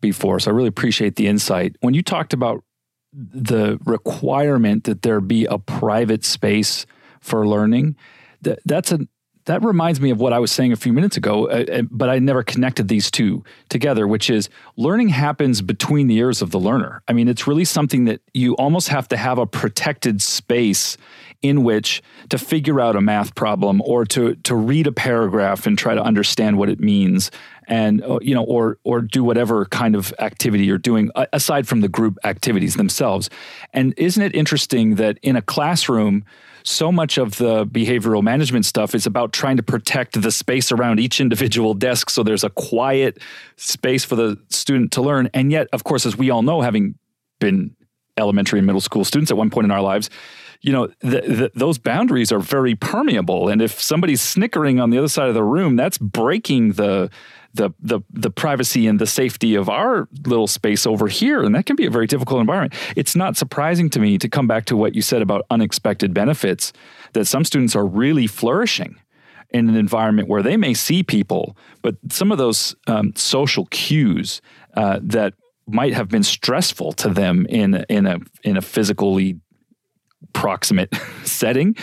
before 0.00 0.40
so 0.40 0.50
i 0.50 0.54
really 0.54 0.68
appreciate 0.68 1.16
the 1.16 1.26
insight. 1.26 1.76
When 1.80 1.92
you 1.92 2.02
talked 2.02 2.32
about 2.32 2.64
the 3.12 3.78
requirement 3.84 4.84
that 4.84 5.02
there 5.02 5.20
be 5.20 5.44
a 5.46 5.58
private 5.58 6.24
space 6.24 6.86
for 7.20 7.46
learning 7.46 7.96
that, 8.42 8.60
that's 8.64 8.92
a 8.92 9.00
that 9.48 9.64
reminds 9.64 9.98
me 9.98 10.10
of 10.10 10.20
what 10.20 10.34
I 10.34 10.38
was 10.38 10.52
saying 10.52 10.72
a 10.72 10.76
few 10.76 10.92
minutes 10.92 11.16
ago, 11.16 11.48
uh, 11.48 11.80
but 11.90 12.10
I 12.10 12.18
never 12.18 12.42
connected 12.42 12.88
these 12.88 13.10
two 13.10 13.42
together, 13.70 14.06
which 14.06 14.28
is 14.28 14.50
learning 14.76 15.08
happens 15.08 15.62
between 15.62 16.06
the 16.06 16.16
ears 16.16 16.42
of 16.42 16.50
the 16.50 16.60
learner. 16.60 17.02
I 17.08 17.14
mean, 17.14 17.28
it's 17.28 17.46
really 17.46 17.64
something 17.64 18.04
that 18.04 18.20
you 18.34 18.54
almost 18.56 18.88
have 18.88 19.08
to 19.08 19.16
have 19.16 19.38
a 19.38 19.46
protected 19.46 20.20
space 20.20 20.98
in 21.42 21.62
which 21.62 22.02
to 22.30 22.38
figure 22.38 22.80
out 22.80 22.96
a 22.96 23.00
math 23.00 23.34
problem 23.34 23.80
or 23.82 24.04
to 24.04 24.34
to 24.36 24.56
read 24.56 24.86
a 24.86 24.92
paragraph 24.92 25.66
and 25.66 25.78
try 25.78 25.94
to 25.94 26.02
understand 26.02 26.58
what 26.58 26.68
it 26.68 26.80
means 26.80 27.30
and 27.68 28.02
uh, 28.02 28.18
you 28.20 28.34
know 28.34 28.42
or 28.44 28.78
or 28.82 29.00
do 29.00 29.22
whatever 29.22 29.64
kind 29.66 29.94
of 29.94 30.12
activity 30.18 30.64
you're 30.64 30.78
doing 30.78 31.10
aside 31.32 31.68
from 31.68 31.80
the 31.80 31.88
group 31.88 32.18
activities 32.24 32.74
themselves. 32.74 33.30
And 33.72 33.94
isn't 33.96 34.22
it 34.22 34.34
interesting 34.34 34.96
that 34.96 35.18
in 35.22 35.36
a 35.36 35.42
classroom 35.42 36.24
so 36.64 36.90
much 36.90 37.18
of 37.18 37.36
the 37.36 37.64
behavioral 37.66 38.22
management 38.22 38.64
stuff 38.64 38.94
is 38.94 39.06
about 39.06 39.32
trying 39.32 39.56
to 39.56 39.62
protect 39.62 40.20
the 40.20 40.32
space 40.32 40.72
around 40.72 40.98
each 40.98 41.20
individual 41.20 41.72
desk 41.72 42.10
so 42.10 42.22
there's 42.22 42.44
a 42.44 42.50
quiet 42.50 43.18
space 43.56 44.04
for 44.04 44.16
the 44.16 44.36
student 44.48 44.90
to 44.92 45.02
learn? 45.02 45.30
And 45.32 45.52
yet 45.52 45.68
of 45.72 45.84
course 45.84 46.04
as 46.04 46.16
we 46.16 46.30
all 46.30 46.42
know 46.42 46.62
having 46.62 46.96
been 47.38 47.76
elementary 48.16 48.58
and 48.58 48.66
middle 48.66 48.80
school 48.80 49.04
students 49.04 49.30
at 49.30 49.36
one 49.36 49.48
point 49.48 49.64
in 49.64 49.70
our 49.70 49.80
lives 49.80 50.10
you 50.60 50.72
know, 50.72 50.88
the, 51.00 51.20
the, 51.20 51.52
those 51.54 51.78
boundaries 51.78 52.32
are 52.32 52.40
very 52.40 52.74
permeable. 52.74 53.48
And 53.48 53.62
if 53.62 53.80
somebody's 53.80 54.20
snickering 54.20 54.80
on 54.80 54.90
the 54.90 54.98
other 54.98 55.08
side 55.08 55.28
of 55.28 55.34
the 55.34 55.44
room, 55.44 55.76
that's 55.76 55.98
breaking 55.98 56.72
the 56.72 57.10
the 57.54 57.70
the 57.80 58.00
the 58.10 58.30
privacy 58.30 58.86
and 58.86 58.98
the 58.98 59.06
safety 59.06 59.54
of 59.54 59.68
our 59.68 60.06
little 60.26 60.46
space 60.46 60.86
over 60.86 61.08
here 61.08 61.42
and 61.42 61.54
that 61.54 61.64
can 61.64 61.76
be 61.76 61.86
a 61.86 61.90
very 61.90 62.06
difficult 62.06 62.40
environment 62.40 62.74
it's 62.94 63.16
not 63.16 63.38
surprising 63.38 63.88
to 63.88 63.98
me 63.98 64.18
to 64.18 64.28
come 64.28 64.46
back 64.46 64.66
to 64.66 64.76
what 64.76 64.94
you 64.94 65.00
said 65.00 65.22
about 65.22 65.46
unexpected 65.50 66.12
benefits 66.12 66.74
that 67.14 67.24
some 67.24 67.44
students 67.44 67.74
are 67.74 67.86
really 67.86 68.26
flourishing 68.26 69.00
in 69.48 69.66
an 69.68 69.76
environment 69.76 70.28
where 70.28 70.42
they 70.42 70.58
may 70.58 70.74
see 70.74 71.02
people 71.02 71.56
but 71.80 71.96
some 72.10 72.30
of 72.30 72.36
those 72.36 72.76
um, 72.86 73.14
social 73.16 73.64
cues 73.70 74.42
uh, 74.74 75.00
that 75.02 75.32
might 75.66 75.94
have 75.94 76.08
been 76.08 76.22
stressful 76.22 76.92
to 76.92 77.08
them 77.08 77.46
in 77.46 77.82
in 77.88 78.06
a 78.06 78.18
in 78.44 78.58
a 78.58 78.62
physically 78.62 79.40
proximate 80.32 80.94
setting 81.24 81.76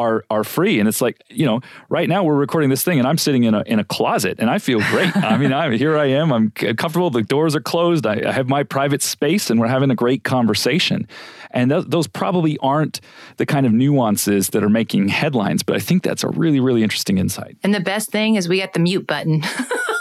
are 0.00 0.24
are 0.30 0.42
free. 0.42 0.80
And 0.80 0.88
it's 0.88 1.00
like 1.02 1.22
you 1.28 1.44
know 1.44 1.60
right 1.90 2.08
now 2.08 2.24
we're 2.24 2.34
recording 2.34 2.70
this 2.70 2.82
thing 2.82 2.98
and 2.98 3.06
i'm 3.06 3.18
sitting 3.18 3.44
in 3.44 3.54
a 3.54 3.62
in 3.66 3.78
a 3.78 3.84
closet 3.84 4.36
and 4.38 4.48
i 4.50 4.58
feel 4.58 4.80
great. 4.90 5.14
I 5.14 5.36
mean 5.36 5.52
i'm 5.52 5.72
here 5.72 5.96
i 5.98 6.06
am. 6.06 6.32
I'm 6.32 6.50
comfortable. 6.50 7.10
The 7.10 7.22
doors 7.22 7.54
are 7.54 7.60
closed. 7.60 8.06
I, 8.06 8.22
I 8.26 8.32
have 8.32 8.48
my 8.48 8.62
private 8.62 9.02
space 9.02 9.50
and 9.50 9.60
we're 9.60 9.68
having 9.68 9.90
a 9.90 9.94
great 9.94 10.24
conversation. 10.24 11.06
And 11.50 11.70
th- 11.70 11.84
those 11.88 12.06
probably 12.06 12.56
aren't 12.58 13.00
the 13.36 13.44
kind 13.44 13.66
of 13.66 13.72
nuances 13.72 14.48
that 14.50 14.64
are 14.64 14.70
making 14.70 15.08
headlines 15.08 15.62
but 15.62 15.76
i 15.76 15.78
think 15.78 16.02
that's 16.02 16.24
a 16.24 16.28
really 16.28 16.60
really 16.60 16.82
interesting 16.82 17.18
insight. 17.18 17.58
And 17.62 17.74
the 17.74 17.80
best 17.80 18.10
thing 18.10 18.36
is 18.36 18.48
we 18.48 18.58
got 18.60 18.72
the 18.72 18.80
mute 18.80 19.06
button 19.06 19.42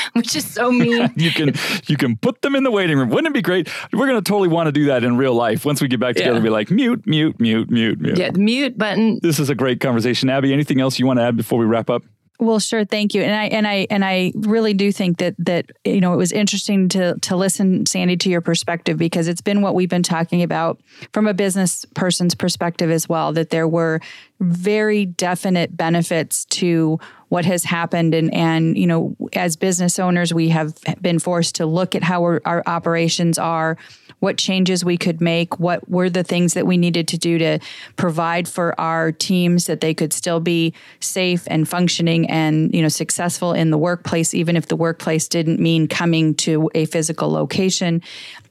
which 0.12 0.36
is 0.36 0.48
so 0.48 0.70
mean. 0.70 1.12
you 1.16 1.30
can 1.30 1.54
you 1.86 1.96
can 1.96 2.16
put 2.16 2.42
them 2.42 2.54
in 2.54 2.64
the 2.64 2.70
waiting 2.70 2.98
room. 2.98 3.10
Wouldn't 3.10 3.28
it 3.28 3.34
be 3.34 3.42
great? 3.42 3.68
We're 3.92 4.06
going 4.06 4.22
to 4.22 4.28
totally 4.28 4.48
want 4.48 4.66
to 4.66 4.72
do 4.72 4.86
that 4.86 5.04
in 5.04 5.16
real 5.16 5.34
life. 5.34 5.64
Once 5.64 5.80
we 5.80 5.88
get 5.88 6.00
back 6.00 6.16
together, 6.16 6.36
yeah. 6.36 6.42
be 6.42 6.50
like 6.50 6.70
mute, 6.70 7.06
mute, 7.06 7.38
mute, 7.40 7.70
mute, 7.70 8.00
mute. 8.00 8.18
Yeah, 8.18 8.30
the 8.30 8.38
mute 8.38 8.78
button. 8.78 9.20
This 9.22 9.38
is 9.38 9.50
a 9.50 9.54
great 9.54 9.80
conversation, 9.80 10.28
Abbie. 10.28 10.52
Anything 10.52 10.80
else 10.80 10.98
you 10.98 11.06
want 11.06 11.18
to 11.18 11.24
add 11.24 11.36
before 11.36 11.58
we 11.58 11.66
wrap 11.66 11.90
up? 11.90 12.02
Well, 12.40 12.58
sure, 12.58 12.86
thank 12.86 13.14
you. 13.14 13.22
And 13.22 13.34
I 13.34 13.44
and 13.46 13.68
I 13.68 13.86
and 13.90 14.02
I 14.02 14.32
really 14.34 14.72
do 14.72 14.90
think 14.92 15.18
that 15.18 15.34
that 15.38 15.66
you 15.84 16.00
know 16.00 16.14
it 16.14 16.16
was 16.16 16.32
interesting 16.32 16.88
to 16.90 17.18
to 17.20 17.36
listen, 17.36 17.84
Sandy, 17.84 18.16
to 18.16 18.30
your 18.30 18.40
perspective 18.40 18.96
because 18.96 19.28
it's 19.28 19.42
been 19.42 19.60
what 19.60 19.74
we've 19.74 19.90
been 19.90 20.02
talking 20.02 20.42
about 20.42 20.80
from 21.12 21.26
a 21.26 21.34
business 21.34 21.84
person's 21.94 22.34
perspective 22.34 22.90
as 22.90 23.08
well. 23.08 23.34
That 23.34 23.50
there 23.50 23.68
were 23.68 24.00
very 24.40 25.04
definite 25.04 25.76
benefits 25.76 26.46
to 26.46 26.98
what 27.30 27.44
has 27.46 27.64
happened. 27.64 28.14
And 28.14 28.32
and 28.34 28.76
you 28.76 28.86
know 28.86 29.16
as 29.32 29.56
business 29.56 29.98
owners 29.98 30.34
we 30.34 30.50
have 30.50 30.74
been 31.00 31.18
forced 31.18 31.54
to 31.56 31.66
look 31.66 31.94
at 31.94 32.02
how 32.02 32.22
our, 32.22 32.62
operations 32.66 33.38
are 33.38 33.78
what 34.18 34.36
changes 34.36 34.84
we 34.84 34.98
could 34.98 35.20
make, 35.22 35.58
what 35.58 35.88
were 35.88 36.10
the 36.10 36.22
things 36.22 36.52
that 36.52 36.66
we 36.66 36.76
needed 36.76 37.08
to 37.08 37.16
do 37.16 37.38
to 37.38 37.58
provide 37.96 38.46
for 38.46 38.78
our 38.78 39.12
teams 39.12 39.64
that 39.64 39.80
they 39.80 39.94
could 39.94 40.12
still 40.12 40.40
be 40.40 40.74
safe 41.00 41.44
and 41.46 41.66
functioning 41.66 42.28
and 42.28 42.74
you 42.74 42.82
know 42.82 42.88
successful 42.88 43.54
in 43.54 43.70
the 43.70 43.78
workplace, 43.78 44.34
even 44.34 44.56
if 44.56 44.66
the 44.66 44.76
workplace 44.76 45.26
didn't 45.26 45.58
mean 45.58 45.88
coming 45.88 46.34
to 46.34 46.70
a 46.74 46.84
physical 46.86 47.30
location, 47.30 48.02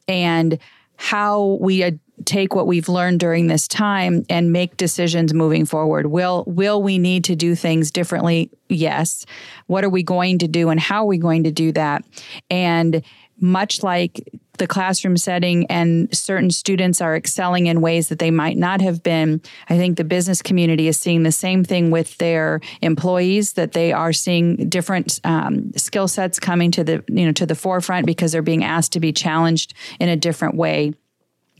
and 0.08 0.58
how 0.96 1.58
we 1.62 1.84
take 2.26 2.56
what 2.56 2.68
we've 2.68 2.90
learned 2.90 3.20
during 3.20 3.48
this 3.48 3.68
time 3.68 4.26
and 4.30 4.52
make 4.52 4.78
decisions 4.78 5.34
moving 5.34 5.66
forward. 5.66 6.08
Will 6.08 6.44
will 6.48 6.82
we 6.82 6.98
need 6.98 7.24
to 7.26 7.36
do 7.36 7.56
things 7.56 7.92
differently? 7.92 8.50
Yes. 8.68 9.26
What 9.68 9.84
are 9.84 9.90
we 9.90 10.04
going 10.04 10.40
to 10.40 10.48
do 10.48 10.70
and 10.70 10.80
how 10.80 11.04
are 11.04 11.08
we 11.08 11.18
going 11.18 11.44
to 11.44 11.52
do 11.52 11.72
that? 11.74 12.04
And 12.50 13.04
much 13.42 13.84
like 13.84 14.22
the 14.60 14.68
classroom 14.68 15.18
setting 15.18 15.66
and 15.68 16.16
certain 16.16 16.52
students 16.52 17.02
are 17.02 17.16
excelling 17.16 17.68
in 17.68 17.82
ways 17.82 18.10
that 18.10 18.20
they 18.20 18.30
might 18.30 18.58
not 18.58 18.82
have 18.82 19.02
been. 19.02 19.42
I 19.70 19.78
think 19.78 19.98
the 19.98 20.04
business 20.04 20.42
community 20.42 20.88
is 20.88 21.00
seeing 21.00 21.24
the 21.24 21.32
same 21.32 21.64
thing 21.64 21.90
with 21.92 22.18
their 22.18 22.60
employees 22.82 23.54
that 23.54 23.72
they 23.72 23.92
are 23.92 24.14
seeing 24.14 24.70
different 24.70 25.20
um, 25.24 25.72
skill 25.76 26.08
sets 26.08 26.40
coming 26.40 26.72
to 26.72 26.84
the 26.84 27.04
you 27.08 27.26
know 27.26 27.32
to 27.32 27.46
the 27.46 27.56
forefront 27.56 28.06
because 28.06 28.34
they're 28.34 28.42
being 28.42 28.64
asked 28.64 28.92
to 28.94 29.00
be 29.00 29.14
challenged 29.14 29.74
in 30.00 30.10
a 30.10 30.18
different 30.18 30.56
way. 30.56 30.94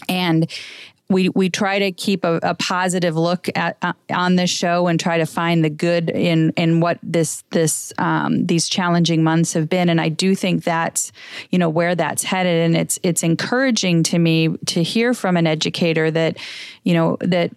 And 0.08 0.50
we 1.10 1.30
we 1.30 1.50
try 1.50 1.80
to 1.80 1.92
keep 1.92 2.24
a, 2.24 2.40
a 2.44 2.54
positive 2.54 3.18
look 3.18 3.50
at 3.56 3.78
uh, 3.82 3.94
on 4.12 4.36
this 4.36 4.50
show 4.50 4.88
and 4.88 5.00
try 5.00 5.18
to 5.18 5.26
find 5.26 5.66
the 5.66 5.70
good 5.70 6.10
in 6.10 6.52
in 6.52 6.82
what 6.82 7.00
this 7.02 7.44
this 7.50 7.92
um, 7.98 8.46
these 8.46 8.70
challenging 8.70 9.24
months 9.24 9.54
have 9.54 9.68
been. 9.68 9.90
And 9.90 10.00
I 10.00 10.10
do 10.10 10.36
think 10.36 10.64
that's 10.64 11.12
you 11.50 11.58
know 11.58 11.70
where 11.70 11.96
that's 11.96 12.24
headed. 12.24 12.66
And 12.66 12.78
it's 12.78 13.00
it's 13.02 13.24
encouraging 13.24 14.04
to 14.04 14.20
me 14.20 14.50
to 14.68 14.84
hear 14.84 15.16
from 15.16 15.36
an 15.36 15.48
educator 15.48 16.12
that 16.12 16.38
you 16.84 16.94
know 16.94 17.18
that 17.22 17.52